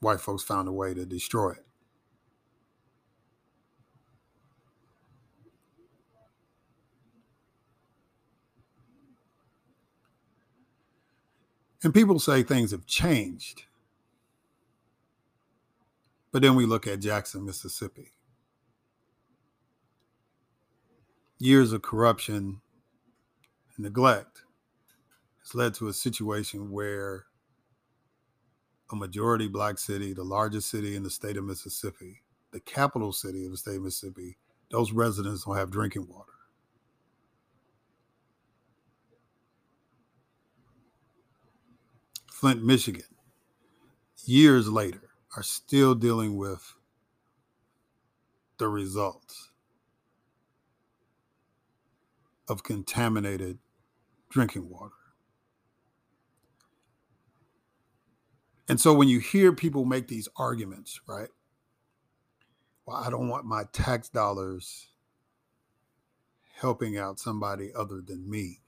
white 0.00 0.20
folks 0.20 0.42
found 0.42 0.68
a 0.68 0.72
way 0.72 0.94
to 0.94 1.04
destroy 1.04 1.52
it. 1.52 1.66
And 11.82 11.92
people 11.92 12.20
say 12.20 12.44
things 12.44 12.70
have 12.70 12.86
changed. 12.86 13.64
But 16.30 16.42
then 16.42 16.54
we 16.54 16.64
look 16.64 16.86
at 16.86 17.00
Jackson, 17.00 17.44
Mississippi. 17.44 18.12
Years 21.42 21.72
of 21.72 21.82
corruption 21.82 22.60
and 23.74 23.78
neglect 23.84 24.42
has 25.40 25.56
led 25.56 25.74
to 25.74 25.88
a 25.88 25.92
situation 25.92 26.70
where 26.70 27.24
a 28.92 28.94
majority 28.94 29.48
black 29.48 29.76
city, 29.80 30.12
the 30.12 30.22
largest 30.22 30.70
city 30.70 30.94
in 30.94 31.02
the 31.02 31.10
state 31.10 31.36
of 31.36 31.42
Mississippi, 31.42 32.22
the 32.52 32.60
capital 32.60 33.12
city 33.12 33.44
of 33.44 33.50
the 33.50 33.56
state 33.56 33.74
of 33.74 33.82
Mississippi, 33.82 34.38
those 34.70 34.92
residents 34.92 35.42
don't 35.42 35.56
have 35.56 35.72
drinking 35.72 36.06
water. 36.06 36.30
Flint, 42.30 42.62
Michigan, 42.62 43.16
years 44.26 44.68
later, 44.68 45.08
are 45.36 45.42
still 45.42 45.96
dealing 45.96 46.36
with 46.36 46.76
the 48.58 48.68
results 48.68 49.48
of 52.48 52.62
contaminated 52.62 53.58
drinking 54.30 54.68
water. 54.68 54.94
And 58.68 58.80
so 58.80 58.94
when 58.94 59.08
you 59.08 59.18
hear 59.18 59.52
people 59.52 59.84
make 59.84 60.08
these 60.08 60.28
arguments, 60.36 61.00
right? 61.06 61.28
Well, 62.86 62.96
I 62.96 63.10
don't 63.10 63.28
want 63.28 63.44
my 63.44 63.64
tax 63.72 64.08
dollars 64.08 64.88
helping 66.58 66.96
out 66.96 67.18
somebody 67.18 67.70
other 67.76 68.00
than 68.00 68.28
me. 68.28 68.60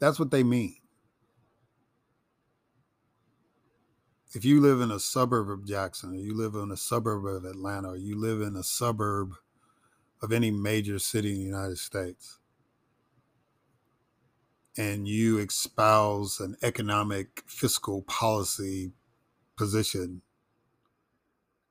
That's 0.00 0.18
what 0.18 0.30
they 0.30 0.42
mean. 0.42 0.76
If 4.34 4.44
you 4.44 4.60
live 4.60 4.80
in 4.80 4.90
a 4.90 5.00
suburb 5.00 5.48
of 5.48 5.66
Jackson, 5.66 6.10
or 6.10 6.18
you 6.18 6.36
live 6.36 6.54
in 6.54 6.70
a 6.70 6.76
suburb 6.76 7.24
of 7.24 7.44
Atlanta, 7.44 7.90
or 7.90 7.96
you 7.96 8.14
live 8.20 8.40
in 8.42 8.56
a 8.56 8.62
suburb 8.62 9.34
of 10.22 10.32
any 10.32 10.50
major 10.50 10.98
city 10.98 11.30
in 11.30 11.38
the 11.38 11.44
United 11.44 11.78
States, 11.78 12.38
and 14.76 15.08
you 15.08 15.38
espouse 15.38 16.40
an 16.40 16.56
economic 16.62 17.42
fiscal 17.46 18.02
policy 18.02 18.92
position 19.56 20.22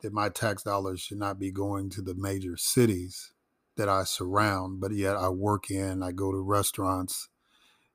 that 0.02 0.14
my 0.14 0.30
tax 0.30 0.64
dollars 0.64 1.02
should 1.02 1.18
not 1.18 1.40
be 1.40 1.52
going 1.52 1.90
to 1.90 2.02
the 2.02 2.14
major 2.16 2.58
cities 2.58 3.32
that 3.78 3.90
I 3.90 4.04
surround, 4.04 4.82
but 4.82 4.92
yet 4.92 5.16
I 5.16 5.30
work 5.30 5.72
in, 5.72 6.04
I 6.04 6.12
go 6.12 6.32
to 6.32 6.40
restaurants, 6.40 7.30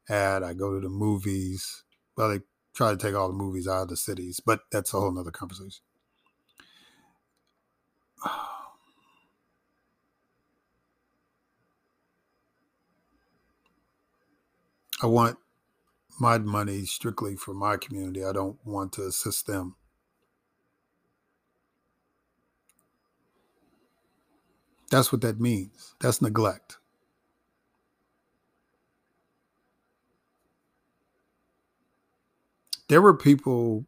at, 0.08 0.42
I 0.42 0.54
go 0.54 0.74
to 0.74 0.80
the 0.80 0.88
movies. 0.88 1.84
Well, 2.16 2.30
they 2.30 2.40
try 2.74 2.90
to 2.90 2.96
take 2.96 3.14
all 3.14 3.28
the 3.28 3.34
movies 3.34 3.68
out 3.68 3.82
of 3.82 3.88
the 3.88 3.96
cities, 3.96 4.40
but 4.44 4.60
that's 4.70 4.94
a 4.94 5.00
whole 5.00 5.12
nother 5.12 5.30
conversation. 5.30 5.82
I 15.02 15.06
want 15.06 15.38
my 16.20 16.38
money 16.38 16.84
strictly 16.84 17.36
for 17.36 17.52
my 17.54 17.76
community. 17.76 18.24
I 18.24 18.32
don't 18.32 18.58
want 18.64 18.92
to 18.94 19.02
assist 19.02 19.46
them. 19.46 19.74
That's 24.90 25.10
what 25.10 25.22
that 25.22 25.40
means. 25.40 25.94
That's 26.00 26.22
neglect. 26.22 26.78
There 32.88 33.02
were 33.02 33.16
people 33.16 33.86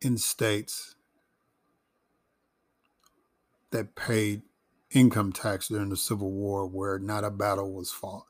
in 0.00 0.18
states 0.18 0.94
that 3.70 3.94
paid 3.94 4.42
income 4.92 5.32
tax 5.32 5.68
during 5.68 5.88
the 5.90 5.96
Civil 5.96 6.32
War 6.32 6.66
where 6.66 6.98
not 6.98 7.24
a 7.24 7.30
battle 7.30 7.72
was 7.72 7.92
fought. 7.92 8.26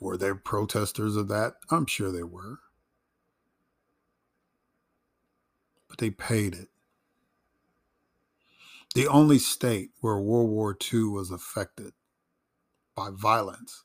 Were 0.00 0.16
there 0.16 0.34
protesters 0.34 1.16
of 1.16 1.28
that? 1.28 1.54
I'm 1.70 1.86
sure 1.86 2.10
there 2.10 2.26
were. 2.26 2.58
But 5.88 5.98
they 5.98 6.10
paid 6.10 6.54
it. 6.54 6.68
The 8.94 9.06
only 9.06 9.38
state 9.38 9.90
where 10.00 10.18
World 10.18 10.50
War 10.50 10.76
II 10.92 11.04
was 11.04 11.30
affected 11.30 11.92
by 12.94 13.10
violence 13.10 13.84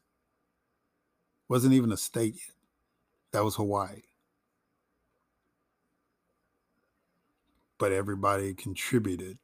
wasn't 1.47 1.73
even 1.73 1.91
a 1.91 1.97
state 1.97 2.33
yet. 2.35 2.55
That 3.31 3.43
was 3.43 3.55
Hawaii. 3.55 4.01
But 7.77 7.91
everybody 7.91 8.53
contributed 8.53 9.37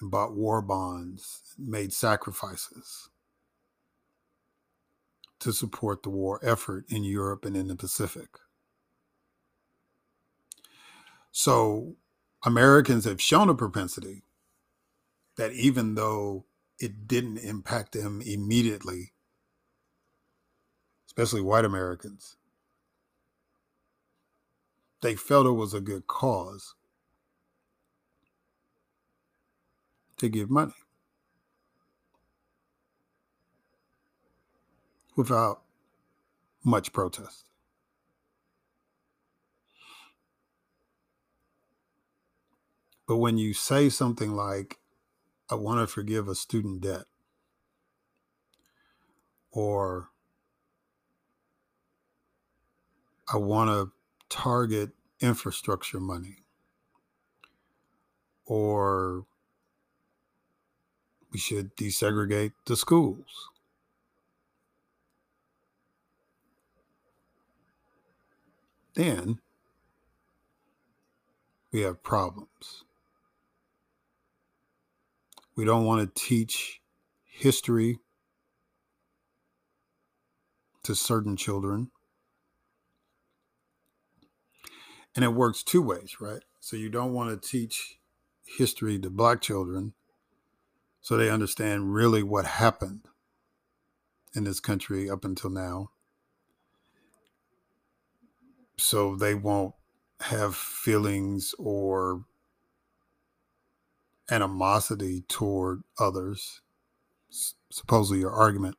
and 0.00 0.10
bought 0.10 0.34
war 0.34 0.60
bonds, 0.60 1.54
made 1.58 1.92
sacrifices 1.92 3.08
to 5.40 5.52
support 5.52 6.02
the 6.02 6.10
war 6.10 6.38
effort 6.42 6.84
in 6.88 7.04
Europe 7.04 7.44
and 7.44 7.56
in 7.56 7.68
the 7.68 7.76
Pacific. 7.76 8.28
So 11.32 11.96
Americans 12.44 13.04
have 13.06 13.20
shown 13.20 13.48
a 13.48 13.54
propensity 13.54 14.22
that 15.36 15.52
even 15.52 15.94
though 15.94 16.44
it 16.78 17.08
didn't 17.08 17.38
impact 17.38 17.92
them 17.92 18.20
immediately, 18.20 19.12
especially 21.06 21.40
white 21.40 21.64
Americans, 21.64 22.36
they 25.00 25.16
felt 25.16 25.46
it 25.46 25.52
was 25.52 25.74
a 25.74 25.80
good 25.80 26.06
cause 26.06 26.74
to 30.22 30.28
give 30.28 30.48
money 30.48 30.72
without 35.16 35.62
much 36.64 36.92
protest. 36.92 37.50
But 43.08 43.16
when 43.16 43.36
you 43.36 43.52
say 43.52 43.88
something 43.88 44.36
like, 44.36 44.78
I 45.50 45.56
want 45.56 45.80
to 45.80 45.92
forgive 45.92 46.28
a 46.28 46.36
student 46.36 46.82
debt, 46.82 47.06
or 49.50 50.10
I 53.30 53.38
want 53.38 53.70
to 53.70 53.90
target 54.28 54.92
infrastructure 55.20 55.98
money, 55.98 56.44
or 58.46 59.26
we 61.32 61.38
should 61.38 61.74
desegregate 61.76 62.52
the 62.66 62.76
schools. 62.76 63.48
Then 68.94 69.40
we 71.72 71.80
have 71.80 72.02
problems. 72.02 72.84
We 75.56 75.64
don't 75.64 75.84
want 75.84 76.14
to 76.14 76.22
teach 76.22 76.80
history 77.24 77.98
to 80.82 80.94
certain 80.94 81.36
children. 81.36 81.90
And 85.14 85.24
it 85.24 85.28
works 85.28 85.62
two 85.62 85.80
ways, 85.80 86.16
right? 86.20 86.42
So 86.60 86.76
you 86.76 86.90
don't 86.90 87.12
want 87.14 87.30
to 87.30 87.48
teach 87.48 87.98
history 88.44 88.98
to 88.98 89.08
black 89.08 89.40
children 89.40 89.94
so 91.02 91.16
they 91.16 91.28
understand 91.28 91.92
really 91.92 92.22
what 92.22 92.44
happened 92.46 93.08
in 94.34 94.44
this 94.44 94.60
country 94.60 95.10
up 95.10 95.24
until 95.24 95.50
now. 95.50 95.90
So 98.78 99.16
they 99.16 99.34
won't 99.34 99.74
have 100.20 100.54
feelings 100.54 101.54
or 101.58 102.24
animosity 104.30 105.24
toward 105.28 105.82
others, 105.98 106.60
supposedly 107.70 108.20
your 108.20 108.30
argument. 108.30 108.76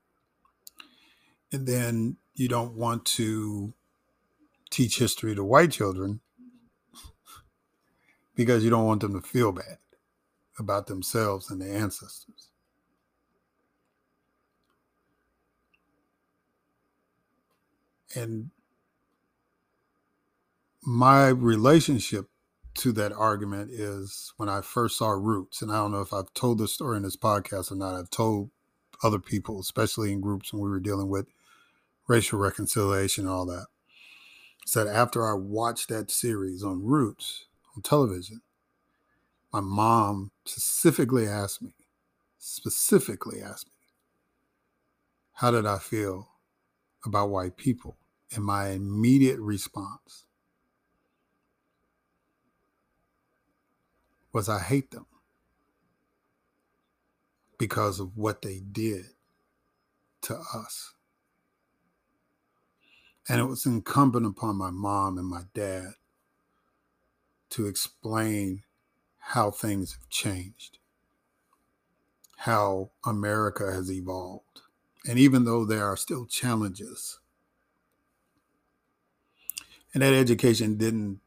And 1.52 1.68
then 1.68 2.18
you 2.34 2.48
don't 2.48 2.74
want 2.74 3.04
to 3.06 3.74
teach 4.72 4.98
history 4.98 5.36
to 5.36 5.44
white 5.44 5.72
children 5.72 6.22
because 8.36 8.64
you 8.64 8.70
don't 8.70 8.88
want 8.88 9.02
them 9.02 9.14
to 9.14 9.28
feel 9.28 9.52
bad 9.52 9.78
about 10.60 10.88
themselves 10.88 11.50
and 11.50 11.62
their 11.62 11.76
ancestors. 11.76 12.50
And 18.16 18.52
my 20.84 21.30
relationship 21.30 22.28
to 22.76 22.92
that 22.92 23.12
argument 23.12 23.72
is 23.72 24.34
when 24.38 24.50
I 24.50 24.62
first 24.62 24.98
saw 24.98 25.10
Roots, 25.12 25.62
and 25.62 25.72
I 25.72 25.76
don't 25.76 25.92
know 25.92 26.02
if 26.02 26.14
I've 26.14 26.34
told 26.34 26.60
this 26.60 26.74
story 26.74 26.98
in 26.98 27.04
this 27.04 27.18
podcast 27.18 27.72
or 27.72 27.76
not. 27.76 27.96
I've 27.96 28.10
told 28.10 28.50
other 29.04 29.20
people, 29.20 29.60
especially 29.60 30.12
in 30.12 30.22
groups 30.22 30.54
when 30.54 30.62
we 30.62 30.70
were 30.70 30.80
dealing 30.80 31.10
with 31.10 31.28
racial 32.08 32.40
reconciliation 32.40 33.26
and 33.26 33.34
all 33.34 33.46
that. 33.46 33.68
Said 34.66 34.88
after 34.88 35.28
I 35.28 35.34
watched 35.34 35.90
that 35.90 36.10
series 36.10 36.64
on 36.64 36.86
Roots 36.86 37.46
on 37.76 37.82
television, 37.82 38.42
my 39.54 39.62
mom 39.62 40.32
specifically 40.46 41.28
asked 41.28 41.62
me, 41.62 41.76
specifically 42.40 43.40
asked 43.40 43.68
me, 43.68 43.72
how 45.34 45.52
did 45.52 45.68
I 45.68 45.78
feel 45.78 46.30
about 47.06 47.30
white 47.30 47.56
people? 47.56 47.98
And 48.34 48.44
my 48.44 48.70
immediate 48.70 49.40
response 49.40 50.26
was 54.32 54.50
I 54.50 54.60
hate 54.60 54.90
them 54.90 55.06
because 57.60 58.00
of 58.00 58.18
what 58.18 58.42
they 58.42 58.60
did 58.60 59.06
to 60.22 60.36
us. 60.54 60.94
And 63.30 63.40
it 63.40 63.46
was 63.46 63.68
incumbent 63.68 64.26
upon 64.26 64.58
my 64.58 64.72
mom 64.72 65.20
and 65.20 65.28
my 65.28 65.44
dad 65.54 65.94
to 67.52 67.68
explain 67.68 68.64
how 69.28 69.50
things 69.50 69.94
have 69.94 70.10
changed, 70.10 70.80
how 72.38 72.92
America 73.06 73.72
has 73.72 73.92
evolved. 73.92 74.62
And 75.08 75.18
even 75.18 75.46
though 75.46 75.66
there 75.66 75.86
are 75.86 75.98
still 75.98 76.26
challenges, 76.26 77.20
and 79.94 80.04
that 80.04 80.14
education 80.14 80.78
didn't 80.78 81.22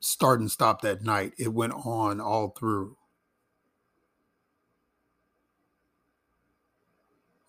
start 0.00 0.40
and 0.40 0.50
stop 0.50 0.80
that 0.82 1.02
night, 1.02 1.34
it 1.38 1.52
went 1.52 1.74
on 1.74 2.20
all 2.20 2.48
through 2.48 2.96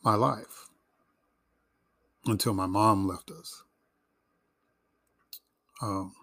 my 0.04 0.16
life 0.16 0.70
until 2.26 2.54
my 2.54 2.66
mom 2.66 3.08
left 3.08 3.32
us. 3.32 3.64
Um, 5.82 6.14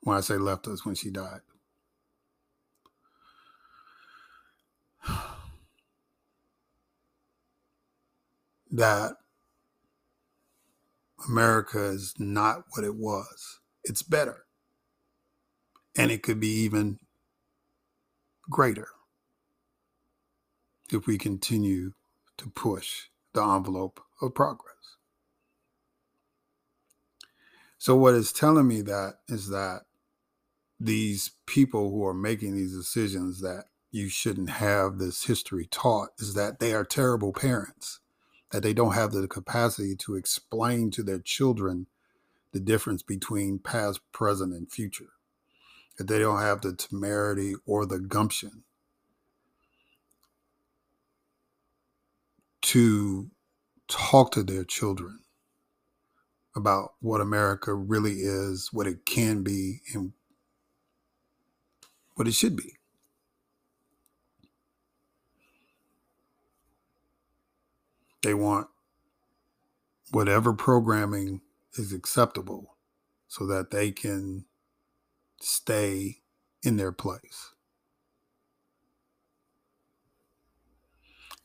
when 0.00 0.16
I 0.16 0.20
say 0.20 0.36
left 0.36 0.66
us, 0.66 0.84
when 0.84 0.96
she 0.96 1.10
died. 1.10 1.40
That 8.74 9.16
America 11.28 11.84
is 11.90 12.14
not 12.18 12.64
what 12.70 12.84
it 12.84 12.96
was. 12.96 13.60
It's 13.84 14.02
better. 14.02 14.44
And 15.96 16.10
it 16.10 16.22
could 16.22 16.40
be 16.40 16.48
even 16.62 16.98
greater 18.50 18.88
if 20.90 21.06
we 21.06 21.18
continue 21.18 21.92
to 22.38 22.50
push 22.50 23.08
the 23.34 23.42
envelope 23.42 24.00
of 24.20 24.34
progress. 24.34 24.96
So, 27.78 27.96
what 27.96 28.14
is 28.14 28.32
telling 28.32 28.68
me 28.68 28.82
that 28.82 29.14
is 29.28 29.48
that 29.48 29.82
these 30.78 31.32
people 31.46 31.90
who 31.90 32.04
are 32.06 32.14
making 32.14 32.54
these 32.54 32.76
decisions 32.76 33.40
that 33.40 33.64
you 33.92 34.08
shouldn't 34.08 34.50
have 34.50 34.98
this 34.98 35.24
history 35.24 35.66
taught 35.70 36.08
is 36.18 36.34
that 36.34 36.58
they 36.58 36.74
are 36.74 36.84
terrible 36.84 37.32
parents, 37.32 38.00
that 38.50 38.62
they 38.62 38.72
don't 38.72 38.94
have 38.94 39.12
the 39.12 39.28
capacity 39.28 39.94
to 39.96 40.16
explain 40.16 40.90
to 40.90 41.02
their 41.02 41.18
children 41.18 41.86
the 42.52 42.60
difference 42.60 43.02
between 43.02 43.58
past, 43.58 44.00
present, 44.12 44.54
and 44.54 44.70
future, 44.72 45.12
that 45.98 46.08
they 46.08 46.18
don't 46.18 46.40
have 46.40 46.62
the 46.62 46.74
temerity 46.74 47.54
or 47.66 47.84
the 47.86 48.00
gumption 48.00 48.64
to 52.62 53.30
talk 53.88 54.32
to 54.32 54.42
their 54.42 54.64
children 54.64 55.20
about 56.56 56.92
what 57.00 57.20
America 57.20 57.74
really 57.74 58.20
is, 58.20 58.70
what 58.72 58.86
it 58.86 59.04
can 59.04 59.42
be, 59.42 59.80
and 59.94 60.12
what 62.14 62.28
it 62.28 62.34
should 62.34 62.56
be. 62.56 62.76
They 68.22 68.34
want 68.34 68.68
whatever 70.12 70.52
programming 70.52 71.40
is 71.74 71.92
acceptable 71.92 72.76
so 73.28 73.46
that 73.46 73.70
they 73.70 73.90
can 73.90 74.44
stay 75.40 76.18
in 76.62 76.76
their 76.76 76.92
place. 76.92 77.50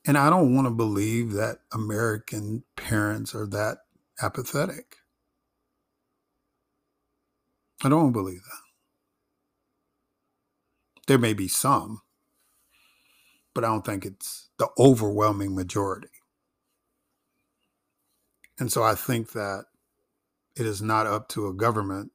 And 0.06 0.18
I 0.18 0.30
don't 0.30 0.56
want 0.56 0.68
to 0.68 0.72
believe 0.72 1.34
that 1.34 1.60
American 1.74 2.64
parents 2.76 3.36
are 3.36 3.48
that 3.48 3.80
apathetic. 4.22 4.98
I 7.84 7.90
don't 7.90 8.14
believe 8.14 8.42
that. 8.44 8.62
There 11.08 11.18
may 11.18 11.34
be 11.34 11.48
some, 11.48 12.02
but 13.54 13.64
I 13.64 13.68
don't 13.68 13.86
think 13.86 14.06
it's 14.06 14.50
the 14.60 14.70
overwhelming 14.80 15.56
majority. 15.56 16.10
And 18.60 18.72
so 18.72 18.84
I 18.84 18.96
think 18.96 19.34
that 19.34 19.66
it 20.56 20.66
is 20.66 20.82
not 20.82 21.06
up 21.06 21.30
to 21.30 21.48
a 21.48 21.54
government 21.54 22.12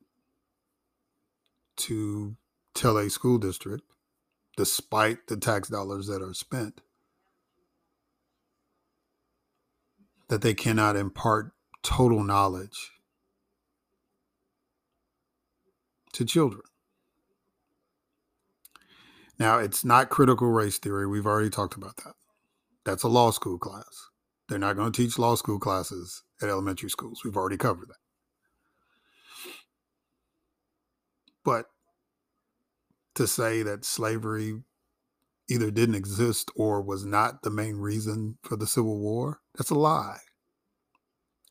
to 1.77 2.37
tell 2.75 2.99
a 2.99 3.09
school 3.09 3.39
district, 3.39 3.85
despite 4.57 5.29
the 5.29 5.37
tax 5.37 5.69
dollars 5.69 6.07
that 6.09 6.23
are 6.23 6.35
spent, 6.35 6.81
that 10.29 10.43
they 10.43 10.55
cannot 10.55 10.97
impart 10.97 11.53
total 11.83 12.25
knowledge 12.25 12.93
to 16.13 16.25
children. 16.25 16.63
Now, 19.39 19.59
it's 19.59 19.85
not 19.85 20.11
critical 20.11 20.49
race 20.49 20.79
theory. 20.79 21.07
We've 21.07 21.27
already 21.27 21.51
talked 21.51 21.75
about 21.75 21.97
that. 21.99 22.15
That's 22.85 23.03
a 23.03 23.09
law 23.09 23.31
school 23.31 23.59
class. 23.59 24.09
They're 24.53 24.59
not 24.59 24.77
going 24.77 24.93
to 24.93 25.03
teach 25.03 25.19
law 25.19 25.35
school 25.35 25.59
classes 25.59 26.25
at 26.43 26.51
elementary 26.51 26.91
schools. 26.91 27.23
We've 27.25 27.39
already 27.39 27.57
covered 27.57 27.89
that. 27.89 27.97
But 31.43 31.71
to 33.15 33.27
say 33.27 33.63
that 33.63 33.87
slavery 33.87 34.61
either 35.49 35.71
didn't 35.71 35.95
exist 35.95 36.51
or 36.55 36.83
was 36.83 37.07
not 37.07 37.41
the 37.41 37.51
main 37.51 37.77
reason 37.77 38.37
for 38.43 38.57
the 38.57 38.67
Civil 38.67 39.01
War, 39.01 39.41
that's 39.57 39.71
a 39.71 39.75
lie. 39.75 40.19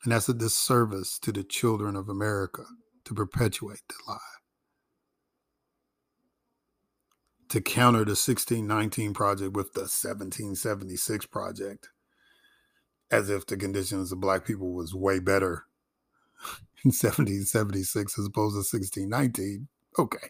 And 0.04 0.14
that's 0.14 0.30
a 0.30 0.34
disservice 0.36 1.18
to 1.24 1.32
the 1.32 1.44
children 1.44 1.96
of 1.96 2.08
America 2.08 2.66
to 3.06 3.16
perpetuate 3.16 3.82
the 3.90 3.96
lie. 4.08 4.20
To 7.50 7.62
counter 7.62 8.06
the 8.06 8.12
1619 8.12 9.16
project 9.16 9.54
with 9.54 9.74
the 9.74 9.90
1776 9.90 11.26
project, 11.26 11.90
as 13.12 13.30
if 13.30 13.46
the 13.46 13.58
conditions 13.58 14.12
of 14.12 14.22
black 14.22 14.46
people 14.46 14.74
was 14.74 14.96
way 14.96 15.20
better 15.20 15.66
in 16.84 16.90
1776 16.90 18.18
as 18.18 18.26
opposed 18.26 18.54
to 18.54 18.60
1619. 18.60 19.68
Okay. 20.00 20.30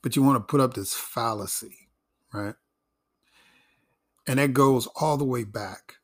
But 0.00 0.16
you 0.16 0.22
want 0.22 0.36
to 0.36 0.50
put 0.50 0.60
up 0.60 0.74
this 0.74 0.94
fallacy, 0.94 1.88
right? 2.32 2.54
And 4.26 4.38
that 4.38 4.52
goes 4.52 4.86
all 4.96 5.16
the 5.16 5.24
way 5.24 5.44
back 5.44 5.96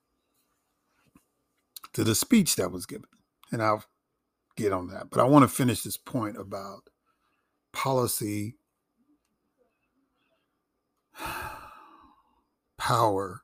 to 1.92 2.04
the 2.04 2.14
speech 2.14 2.56
that 2.56 2.72
was 2.72 2.86
given. 2.86 3.08
And 3.50 3.62
I'll 3.62 3.84
get 4.56 4.72
on 4.72 4.88
that. 4.88 5.10
But 5.10 5.20
I 5.20 5.24
want 5.24 5.44
to 5.44 5.48
finish 5.48 5.82
this 5.82 5.96
point 5.96 6.36
about 6.36 6.90
policy, 7.72 8.56
power, 12.78 13.42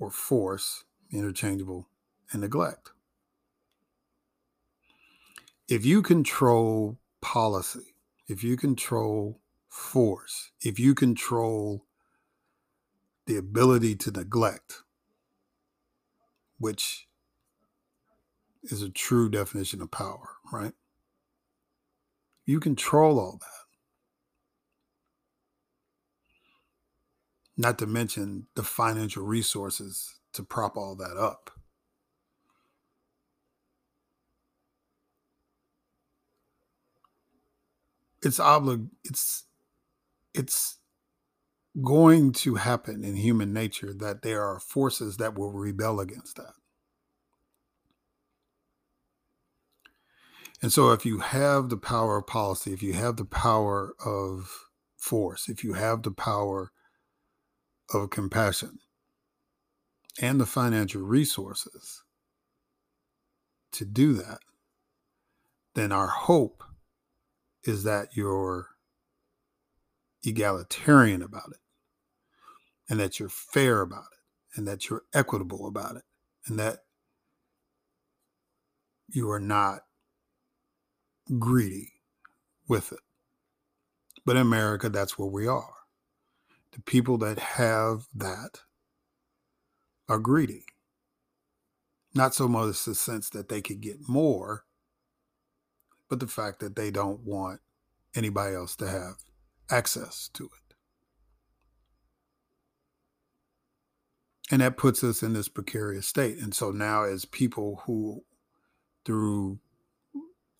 or 0.00 0.10
force, 0.10 0.84
interchangeable, 1.12 1.88
and 2.32 2.40
neglect. 2.40 2.90
If 5.68 5.84
you 5.84 6.02
control 6.02 6.98
policy, 7.20 7.94
if 8.26 8.42
you 8.42 8.56
control 8.56 9.40
force, 9.68 10.50
if 10.60 10.80
you 10.80 10.94
control 10.96 11.84
the 13.26 13.36
ability 13.36 13.94
to 13.94 14.10
neglect, 14.10 14.82
which 16.58 17.06
is 18.64 18.82
a 18.82 18.88
true 18.88 19.30
definition 19.30 19.80
of 19.80 19.90
power, 19.90 20.30
right? 20.52 20.72
You 22.44 22.58
control 22.58 23.20
all 23.20 23.38
that. 23.40 23.59
Not 27.60 27.78
to 27.80 27.86
mention 27.86 28.46
the 28.54 28.62
financial 28.62 29.22
resources 29.22 30.18
to 30.32 30.42
prop 30.42 30.78
all 30.78 30.96
that 30.96 31.18
up. 31.18 31.50
It's 38.22 38.38
oblig 38.38 38.88
it's 39.04 39.44
it's 40.32 40.78
going 41.82 42.32
to 42.32 42.54
happen 42.54 43.04
in 43.04 43.16
human 43.16 43.52
nature 43.52 43.92
that 43.92 44.22
there 44.22 44.42
are 44.42 44.58
forces 44.58 45.18
that 45.18 45.36
will 45.36 45.52
rebel 45.52 46.00
against 46.00 46.36
that. 46.36 46.54
And 50.62 50.72
so, 50.72 50.92
if 50.92 51.04
you 51.04 51.18
have 51.18 51.68
the 51.68 51.76
power 51.76 52.16
of 52.16 52.26
policy, 52.26 52.72
if 52.72 52.82
you 52.82 52.94
have 52.94 53.18
the 53.18 53.26
power 53.26 53.94
of 54.02 54.70
force, 54.96 55.50
if 55.50 55.62
you 55.62 55.74
have 55.74 56.04
the 56.04 56.10
power 56.10 56.72
of 57.92 58.10
compassion 58.10 58.78
and 60.20 60.40
the 60.40 60.46
financial 60.46 61.02
resources 61.02 62.02
to 63.72 63.84
do 63.84 64.14
that, 64.14 64.38
then 65.74 65.92
our 65.92 66.08
hope 66.08 66.62
is 67.64 67.84
that 67.84 68.16
you're 68.16 68.68
egalitarian 70.24 71.22
about 71.22 71.50
it 71.52 71.60
and 72.88 72.98
that 73.00 73.18
you're 73.18 73.28
fair 73.28 73.80
about 73.80 74.04
it 74.12 74.58
and 74.58 74.66
that 74.66 74.88
you're 74.88 75.04
equitable 75.14 75.66
about 75.66 75.96
it 75.96 76.02
and 76.46 76.58
that 76.58 76.80
you 79.08 79.30
are 79.30 79.40
not 79.40 79.80
greedy 81.38 81.92
with 82.68 82.92
it. 82.92 83.00
But 84.24 84.36
in 84.36 84.42
America, 84.42 84.88
that's 84.88 85.18
where 85.18 85.28
we 85.28 85.46
are. 85.46 85.79
The 86.72 86.80
people 86.82 87.18
that 87.18 87.38
have 87.38 88.06
that 88.14 88.60
are 90.08 90.18
greedy. 90.18 90.64
Not 92.14 92.34
so 92.34 92.48
much 92.48 92.84
the 92.84 92.94
sense 92.94 93.30
that 93.30 93.48
they 93.48 93.62
could 93.62 93.80
get 93.80 94.08
more, 94.08 94.64
but 96.08 96.20
the 96.20 96.26
fact 96.26 96.58
that 96.60 96.74
they 96.76 96.90
don't 96.90 97.20
want 97.20 97.60
anybody 98.14 98.56
else 98.56 98.74
to 98.76 98.88
have 98.88 99.16
access 99.70 100.28
to 100.34 100.44
it. 100.44 100.74
And 104.50 104.60
that 104.60 104.76
puts 104.76 105.04
us 105.04 105.22
in 105.22 105.32
this 105.32 105.48
precarious 105.48 106.08
state. 106.08 106.38
And 106.38 106.52
so 106.52 106.72
now, 106.72 107.04
as 107.04 107.24
people 107.24 107.82
who, 107.86 108.24
through 109.04 109.60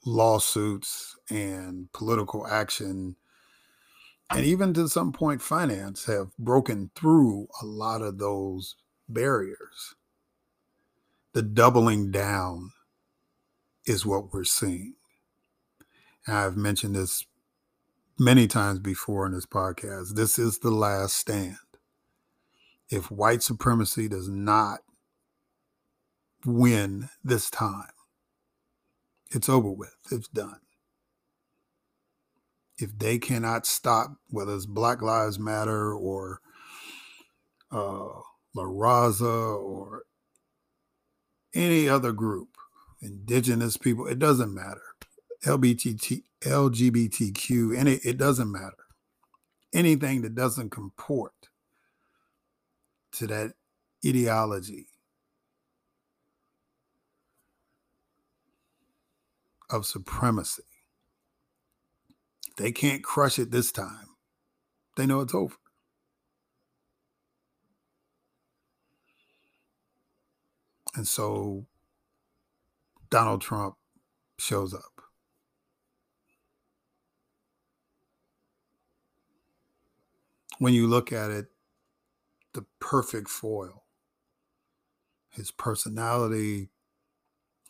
lawsuits 0.07 1.17
and 1.29 1.93
political 1.93 2.47
action, 2.47 3.17
and 4.31 4.41
um 4.41 4.45
even 4.45 4.75
to 4.75 4.89
some 4.89 5.13
point 5.13 5.43
finance, 5.43 6.07
have 6.07 6.37
broken 6.39 6.91
through 6.95 7.49
a 7.61 7.67
lot 7.67 8.03
of 8.03 8.19
those 8.19 8.77
barriers, 9.09 9.95
the 11.33 11.43
doubling 11.43 12.11
down 12.11 12.73
is 13.87 14.07
what 14.07 14.33
we're 14.33 14.45
seeing. 14.45 14.95
And 16.27 16.37
I've 16.37 16.57
mentioned 16.57 16.95
this 16.95 17.25
many 18.19 18.47
times 18.47 18.79
before 18.79 19.27
in 19.27 19.33
this 19.33 19.47
podcast. 19.47 20.15
This 20.15 20.39
is 20.39 20.59
the 20.59 20.71
last 20.71 21.17
stand. 21.17 21.57
If 22.91 23.11
white 23.11 23.43
supremacy 23.43 24.09
does 24.09 24.29
not 24.29 24.81
win 26.45 27.09
this 27.25 27.51
time, 27.51 27.93
it's 29.31 29.49
over 29.49 29.71
with. 29.71 29.95
It's 30.11 30.29
done. 30.29 30.61
If 32.81 32.99
they 32.99 33.19
cannot 33.19 33.67
stop, 33.67 34.17
whether 34.29 34.55
it's 34.55 34.67
Black 34.67 35.03
Lives 35.03 35.39
Matter 35.39 35.93
or 35.93 36.41
uh, 37.71 38.21
La 38.55 38.65
Raza 38.65 39.63
or 39.63 40.05
any 41.55 41.89
other 41.89 42.13
group, 42.13 42.57
indigenous 43.03 43.77
people, 43.77 44.07
it 44.07 44.19
doesn't 44.19 44.55
matter. 44.55 44.83
LBGT, 45.45 46.23
LGBTQ, 46.41 47.79
and 47.79 47.89
it 47.89 48.17
doesn't 48.17 48.51
matter. 48.51 48.77
Anything 49.73 50.23
that 50.23 50.35
doesn't 50.35 50.71
comport 50.71 51.33
to 53.13 53.27
that 53.27 53.53
ideology 54.05 54.87
of 59.69 59.87
supremacy. 59.87 60.63
They 62.61 62.73
can't 62.73 63.03
crush 63.03 63.39
it 63.39 63.51
this 63.51 63.73
time. 63.73 64.09
They 64.99 65.07
know 65.07 65.21
it's 65.21 65.35
over. 65.35 65.57
And 70.95 71.09
so 71.09 71.65
Donald 73.09 73.41
Trump 73.41 73.77
shows 74.39 74.75
up. 74.75 75.01
When 80.59 80.75
you 80.75 80.87
look 80.87 81.13
at 81.13 81.31
it, 81.31 81.47
the 82.53 82.67
perfect 82.79 83.31
foil 83.31 83.85
his 85.31 85.51
personality, 85.51 86.69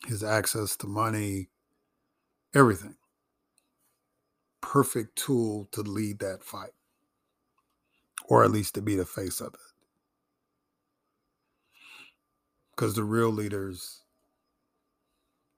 his 0.07 0.21
access 0.21 0.75
to 0.75 0.87
money, 0.87 1.47
everything. 2.53 2.95
Perfect 4.71 5.17
tool 5.17 5.67
to 5.73 5.81
lead 5.81 6.19
that 6.19 6.43
fight, 6.43 6.71
or 8.29 8.45
at 8.45 8.51
least 8.51 8.75
to 8.75 8.81
be 8.81 8.95
the 8.95 9.05
face 9.05 9.41
of 9.41 9.53
it. 9.53 9.59
Because 12.73 12.95
the 12.95 13.03
real 13.03 13.31
leaders 13.31 14.03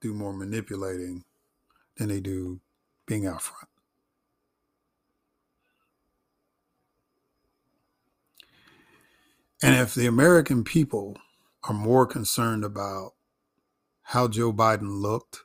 do 0.00 0.12
more 0.12 0.32
manipulating 0.32 1.22
than 1.96 2.08
they 2.08 2.18
do 2.18 2.60
being 3.06 3.24
out 3.24 3.40
front. 3.40 3.68
And 9.62 9.76
if 9.76 9.94
the 9.94 10.06
American 10.08 10.64
people 10.64 11.18
are 11.62 11.72
more 11.72 12.04
concerned 12.04 12.64
about 12.64 13.12
how 14.02 14.26
Joe 14.26 14.52
Biden 14.52 15.00
looked 15.00 15.43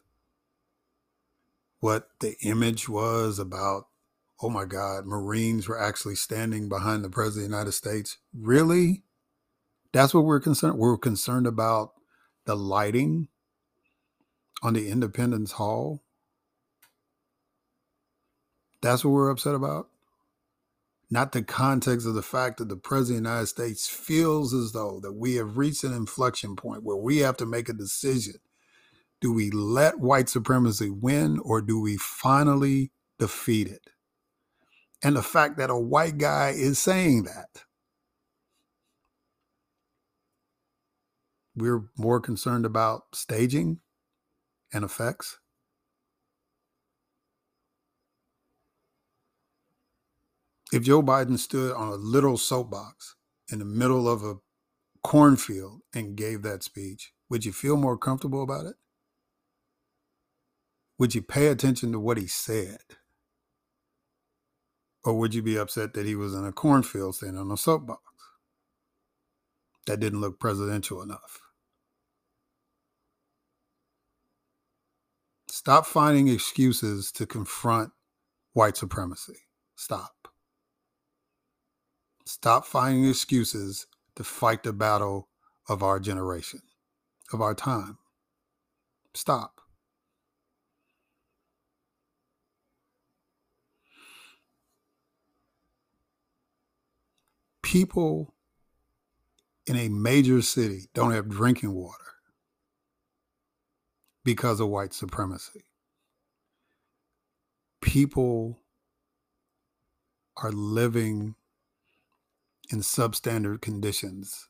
what 1.80 2.09
the 2.19 2.36
image 2.41 2.89
was 2.89 3.39
about 3.39 3.86
oh 4.41 4.49
my 4.49 4.65
God, 4.65 5.05
Marines 5.05 5.67
were 5.67 5.80
actually 5.80 6.15
standing 6.15 6.69
behind 6.69 7.03
the 7.03 7.09
President 7.09 7.45
of 7.45 7.51
the 7.51 7.55
United 7.57 7.71
States. 7.73 8.17
Really? 8.34 9.03
That's 9.91 10.13
what 10.13 10.25
we're 10.25 10.39
concerned. 10.39 10.77
We're 10.77 10.97
concerned 10.97 11.47
about 11.47 11.93
the 12.45 12.55
lighting 12.55 13.27
on 14.63 14.73
the 14.73 14.89
Independence 14.89 15.53
Hall. 15.53 16.03
That's 18.82 19.03
what 19.03 19.11
we're 19.11 19.30
upset 19.30 19.55
about. 19.55 19.88
Not 21.11 21.32
the 21.32 21.41
context 21.41 22.05
of 22.05 22.13
the 22.13 22.21
fact 22.21 22.59
that 22.59 22.69
the 22.69 22.75
President 22.77 23.17
of 23.19 23.23
the 23.23 23.30
United 23.30 23.47
States 23.47 23.88
feels 23.88 24.53
as 24.53 24.73
though 24.73 24.99
that 25.01 25.13
we 25.13 25.36
have 25.36 25.57
reached 25.57 25.84
an 25.84 25.91
inflection 25.91 26.55
point 26.55 26.84
where 26.84 26.95
we 26.95 27.17
have 27.17 27.36
to 27.38 27.47
make 27.47 27.67
a 27.67 27.73
decision 27.73 28.36
do 29.22 29.34
we 29.34 29.51
let 29.51 29.99
white 29.99 30.30
supremacy 30.30 30.89
win 30.89 31.39
or 31.39 31.61
do 31.61 31.80
we 31.80 31.97
finally 31.97 32.91
defeat 33.17 33.67
it? 33.67 33.89
And 35.03 35.15
the 35.15 35.24
fact 35.24 35.57
that 35.57 35.70
a 35.70 35.78
white 35.78 36.17
guy 36.17 36.49
is 36.49 36.80
saying 36.80 37.24
that. 37.24 37.63
We're 41.55 41.89
more 41.97 42.22
concerned 42.22 42.65
about 42.65 43.03
staging 43.13 43.80
and 44.74 44.86
effects. 44.86 45.39
If 50.72 50.84
Joe 50.84 51.01
Biden 51.01 51.39
stood 51.39 51.74
on 51.74 51.88
a 51.88 51.95
literal 51.95 52.38
soapbox 52.38 53.15
in 53.51 53.59
the 53.59 53.65
middle 53.65 54.07
of 54.07 54.24
a 54.24 54.36
cornfield 55.03 55.82
and 55.93 56.15
gave 56.15 56.43
that 56.43 56.63
speech, 56.63 57.11
would 57.30 57.43
you 57.43 57.51
feel 57.51 57.76
more 57.76 57.97
comfortable 57.97 58.43
about 58.43 58.65
it? 58.65 58.76
Would 61.00 61.16
you 61.16 61.22
pay 61.22 61.47
attention 61.47 61.93
to 61.93 62.00
what 62.00 62.18
he 62.18 62.28
said? 62.28 62.82
Or 65.04 65.18
would 65.18 65.34
you 65.34 65.41
be 65.41 65.58
upset 65.58 65.93
that 65.93 66.06
he 66.06 66.14
was 66.14 66.36
in 66.36 66.45
a 66.45 66.52
cornfield 66.52 67.16
standing 67.16 67.39
on 67.39 67.50
a 67.50 67.58
soapbox? 67.58 68.04
That 69.88 70.02
didn't 70.02 70.20
look 70.20 70.39
presidential 70.39 71.02
enough. 71.02 71.39
Stop 75.50 75.86
finding 75.86 76.28
excuses 76.28 77.12
to 77.14 77.26
confront 77.26 77.91
white 78.54 78.76
supremacy. 78.76 79.38
Stop. 79.76 80.28
Stop 82.26 82.66
finding 82.66 83.08
excuses 83.08 83.88
to 84.16 84.24
fight 84.24 84.64
the 84.64 84.74
battle 84.74 85.30
of 85.68 85.82
our 85.82 86.00
generation, 86.00 86.62
of 87.32 87.41
our 87.41 87.56
time. 87.56 87.97
Stop. 89.14 89.59
People 97.70 98.34
in 99.67 99.76
a 99.76 99.89
major 99.89 100.41
city 100.41 100.89
don't 100.95 101.11
have 101.11 101.30
drinking 101.30 101.72
water 101.72 102.15
because 104.24 104.59
of 104.59 104.70
white 104.70 104.91
supremacy. 104.91 105.65
People 107.80 108.57
are 110.38 110.51
living 110.51 111.36
in 112.72 112.80
substandard 112.80 113.61
conditions 113.61 114.49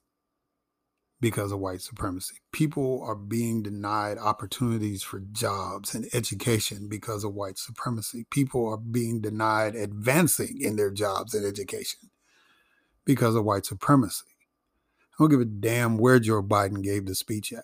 because 1.20 1.52
of 1.52 1.60
white 1.60 1.82
supremacy. 1.82 2.38
People 2.54 3.04
are 3.04 3.16
being 3.16 3.62
denied 3.62 4.18
opportunities 4.18 5.04
for 5.04 5.20
jobs 5.20 5.94
and 5.94 6.08
education 6.14 6.88
because 6.88 7.26
of 7.26 7.34
white 7.34 7.58
supremacy. 7.58 8.26
People 8.32 8.66
are 8.70 8.78
being 8.78 9.20
denied 9.20 9.76
advancing 9.76 10.62
in 10.62 10.78
their 10.78 10.90
jobs 10.90 11.34
and 11.34 11.46
education 11.46 12.12
because 13.10 13.34
of 13.34 13.44
white 13.44 13.66
supremacy. 13.66 14.24
I 15.02 15.16
don't 15.18 15.32
give 15.32 15.42
a 15.42 15.46
damn 15.46 15.98
where 15.98 16.20
Joe 16.20 16.44
Biden 16.44 16.84
gave 16.84 17.08
the 17.08 17.16
speech 17.16 17.52
at. 17.52 17.64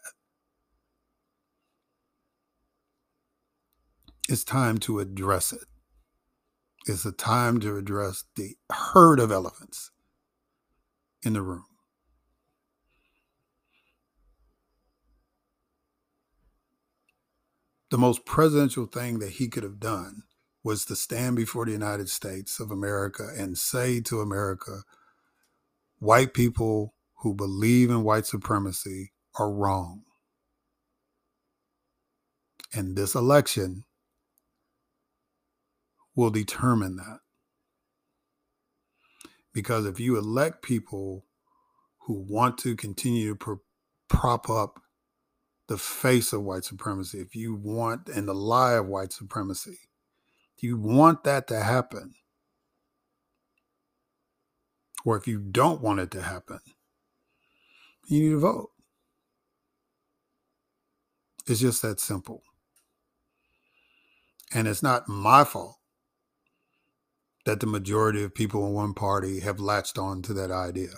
It's 4.28 4.44
time 4.44 4.80
to 4.80 5.00
address 5.00 5.54
it. 5.54 5.68
It's 6.88 7.06
a 7.06 7.12
time 7.12 7.60
to 7.60 7.78
address 7.78 8.24
the 8.36 8.56
herd 8.72 9.20
of 9.20 9.32
elephants 9.32 9.92
in 11.22 11.34
the 11.34 11.44
room. 11.44 11.66
the 17.92 18.00
most 18.00 18.26
presidential 18.26 18.88
thing 18.88 19.20
that 19.20 19.34
he 19.34 19.48
could 19.48 19.62
have 19.62 19.80
done 19.80 20.24
was 20.64 20.86
to 20.86 20.96
stand 20.96 21.36
before 21.36 21.66
the 21.66 21.72
United 21.72 22.10
States 22.10 22.60
of 22.60 22.72
America 22.72 23.30
and 23.38 23.58
say 23.58 24.02
to 24.02 24.20
America, 24.20 24.82
white 26.06 26.34
people 26.36 26.94
who 27.22 27.34
believe 27.34 27.90
in 27.90 28.04
white 28.04 28.28
supremacy 28.28 29.12
are 29.40 29.52
wrong. 29.52 30.04
And 32.72 32.96
this 32.96 33.16
election 33.16 33.86
will 36.16 36.30
determine 36.30 36.98
that. 36.98 37.20
Because 39.52 39.86
if 39.86 40.00
you 40.00 40.18
elect 40.18 40.62
people 40.62 41.26
who 42.02 42.24
want 42.30 42.60
to 42.60 42.76
continue 42.76 43.36
to 43.36 43.62
prop 44.08 44.50
up 44.50 44.82
the 45.68 45.78
face 45.78 46.34
of 46.34 46.44
white 46.44 46.66
supremacy, 46.66 47.20
if 47.20 47.36
you 47.36 47.56
want, 47.56 48.10
and 48.10 48.28
the 48.28 48.36
lie 48.36 48.74
of 48.74 48.86
white 48.86 49.12
supremacy, 49.12 49.80
if 50.56 50.62
you 50.62 50.78
want 50.78 51.24
that 51.24 51.48
to 51.48 51.60
happen, 51.62 52.14
or 55.06 55.16
if 55.16 55.28
you 55.28 55.40
don't 55.40 55.82
want 55.82 56.00
it 56.00 56.12
to 56.12 56.22
happen, 56.22 56.60
you 58.08 58.22
need 58.22 58.30
to 58.32 58.40
vote. 58.40 58.72
It's 61.48 61.62
just 61.62 61.84
that 61.84 62.00
simple. 62.00 62.42
And 64.54 64.68
it's 64.68 64.84
not 64.84 65.08
my 65.08 65.44
fault 65.44 65.78
that 67.46 67.60
the 67.60 67.68
majority 67.68 68.24
of 68.24 68.34
people 68.34 68.66
in 68.66 68.74
one 68.74 68.94
party 68.96 69.42
have 69.42 69.60
latched 69.60 70.00
on 70.00 70.24
to 70.24 70.34
that 70.34 70.50
idea. 70.50 70.96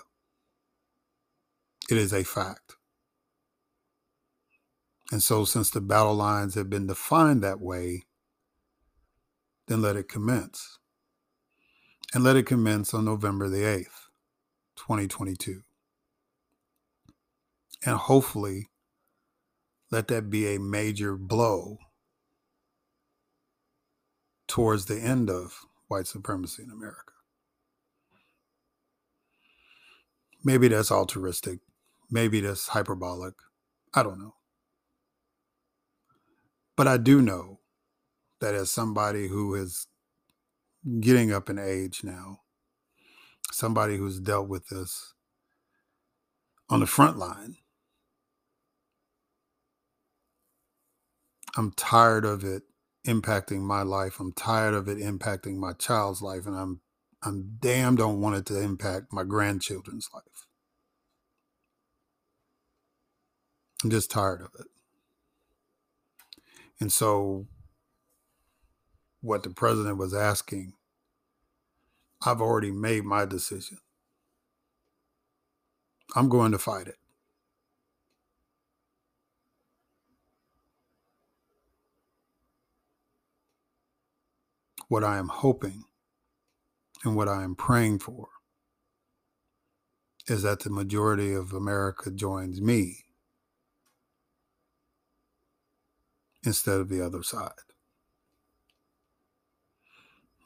It 1.89 1.97
is 1.97 2.13
a 2.13 2.23
fact. 2.23 2.75
And 5.11 5.23
so, 5.23 5.45
since 5.45 5.69
the 5.69 5.81
battle 5.81 6.15
lines 6.15 6.55
have 6.55 6.69
been 6.69 6.87
defined 6.87 7.41
that 7.41 7.61
way, 7.61 8.03
then 9.67 9.81
let 9.81 9.95
it 9.95 10.09
commence. 10.09 10.79
And 12.17 12.23
let 12.23 12.35
it 12.35 12.47
commence 12.47 12.95
on 12.95 13.05
November 13.05 13.47
the 13.47 13.61
8th, 13.61 14.09
2022. 14.75 15.61
And 17.85 17.95
hopefully, 17.95 18.71
let 19.91 20.07
that 20.07 20.31
be 20.31 20.47
a 20.47 20.59
major 20.59 21.15
blow 21.15 21.77
towards 24.47 24.87
the 24.87 24.99
end 24.99 25.29
of 25.29 25.67
white 25.89 26.07
supremacy 26.07 26.63
in 26.63 26.71
America. 26.71 27.13
Maybe 30.43 30.69
that's 30.69 30.91
altruistic. 30.91 31.59
Maybe 32.09 32.41
that's 32.41 32.69
hyperbolic. 32.69 33.35
I 33.93 34.01
don't 34.01 34.17
know. 34.17 34.33
But 36.75 36.87
I 36.87 36.97
do 36.97 37.21
know 37.21 37.59
that 38.41 38.55
as 38.55 38.71
somebody 38.71 39.27
who 39.27 39.53
is 39.53 39.85
getting 40.99 41.31
up 41.31 41.49
in 41.49 41.59
age 41.59 42.03
now, 42.03 42.41
somebody 43.51 43.97
who's 43.97 44.19
dealt 44.19 44.47
with 44.47 44.67
this 44.69 45.13
on 46.69 46.79
the 46.79 46.87
front 46.87 47.17
line, 47.17 47.57
I'm 51.57 51.71
tired 51.71 52.25
of 52.25 52.43
it 52.43 52.63
impacting 53.05 53.61
my 53.61 53.81
life. 53.81 54.19
I'm 54.19 54.33
tired 54.33 54.73
of 54.73 54.87
it 54.87 54.97
impacting 54.99 55.57
my 55.57 55.73
child's 55.73 56.21
life, 56.21 56.45
and 56.45 56.55
I'm 56.55 56.81
I'm 57.23 57.57
damn 57.59 57.95
don't 57.95 58.21
want 58.21 58.35
it 58.35 58.45
to 58.47 58.61
impact 58.61 59.11
my 59.11 59.23
grandchildren's 59.23 60.09
life. 60.13 60.47
I'm 63.83 63.89
just 63.89 64.11
tired 64.11 64.41
of 64.41 64.49
it. 64.59 64.67
And 66.79 66.91
so, 66.91 67.47
what 69.21 69.43
the 69.43 69.49
president 69.49 69.97
was 69.97 70.13
asking, 70.13 70.73
I've 72.25 72.41
already 72.41 72.71
made 72.71 73.03
my 73.03 73.25
decision. 73.25 73.77
I'm 76.15 76.29
going 76.29 76.51
to 76.51 76.57
fight 76.57 76.87
it. 76.87 76.95
What 84.87 85.03
I 85.03 85.17
am 85.17 85.27
hoping 85.27 85.83
and 87.03 87.15
what 87.15 87.27
I 87.27 87.43
am 87.43 87.55
praying 87.55 87.99
for 87.99 88.29
is 90.27 90.43
that 90.43 90.61
the 90.61 90.69
majority 90.69 91.33
of 91.33 91.53
America 91.53 92.11
joins 92.11 92.61
me 92.61 93.05
instead 96.43 96.79
of 96.79 96.89
the 96.89 97.05
other 97.05 97.23
side. 97.23 97.51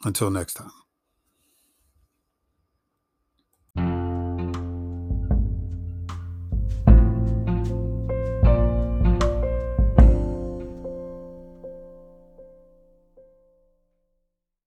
Until 0.04 0.32
next 0.32 0.56
time. 0.56 0.81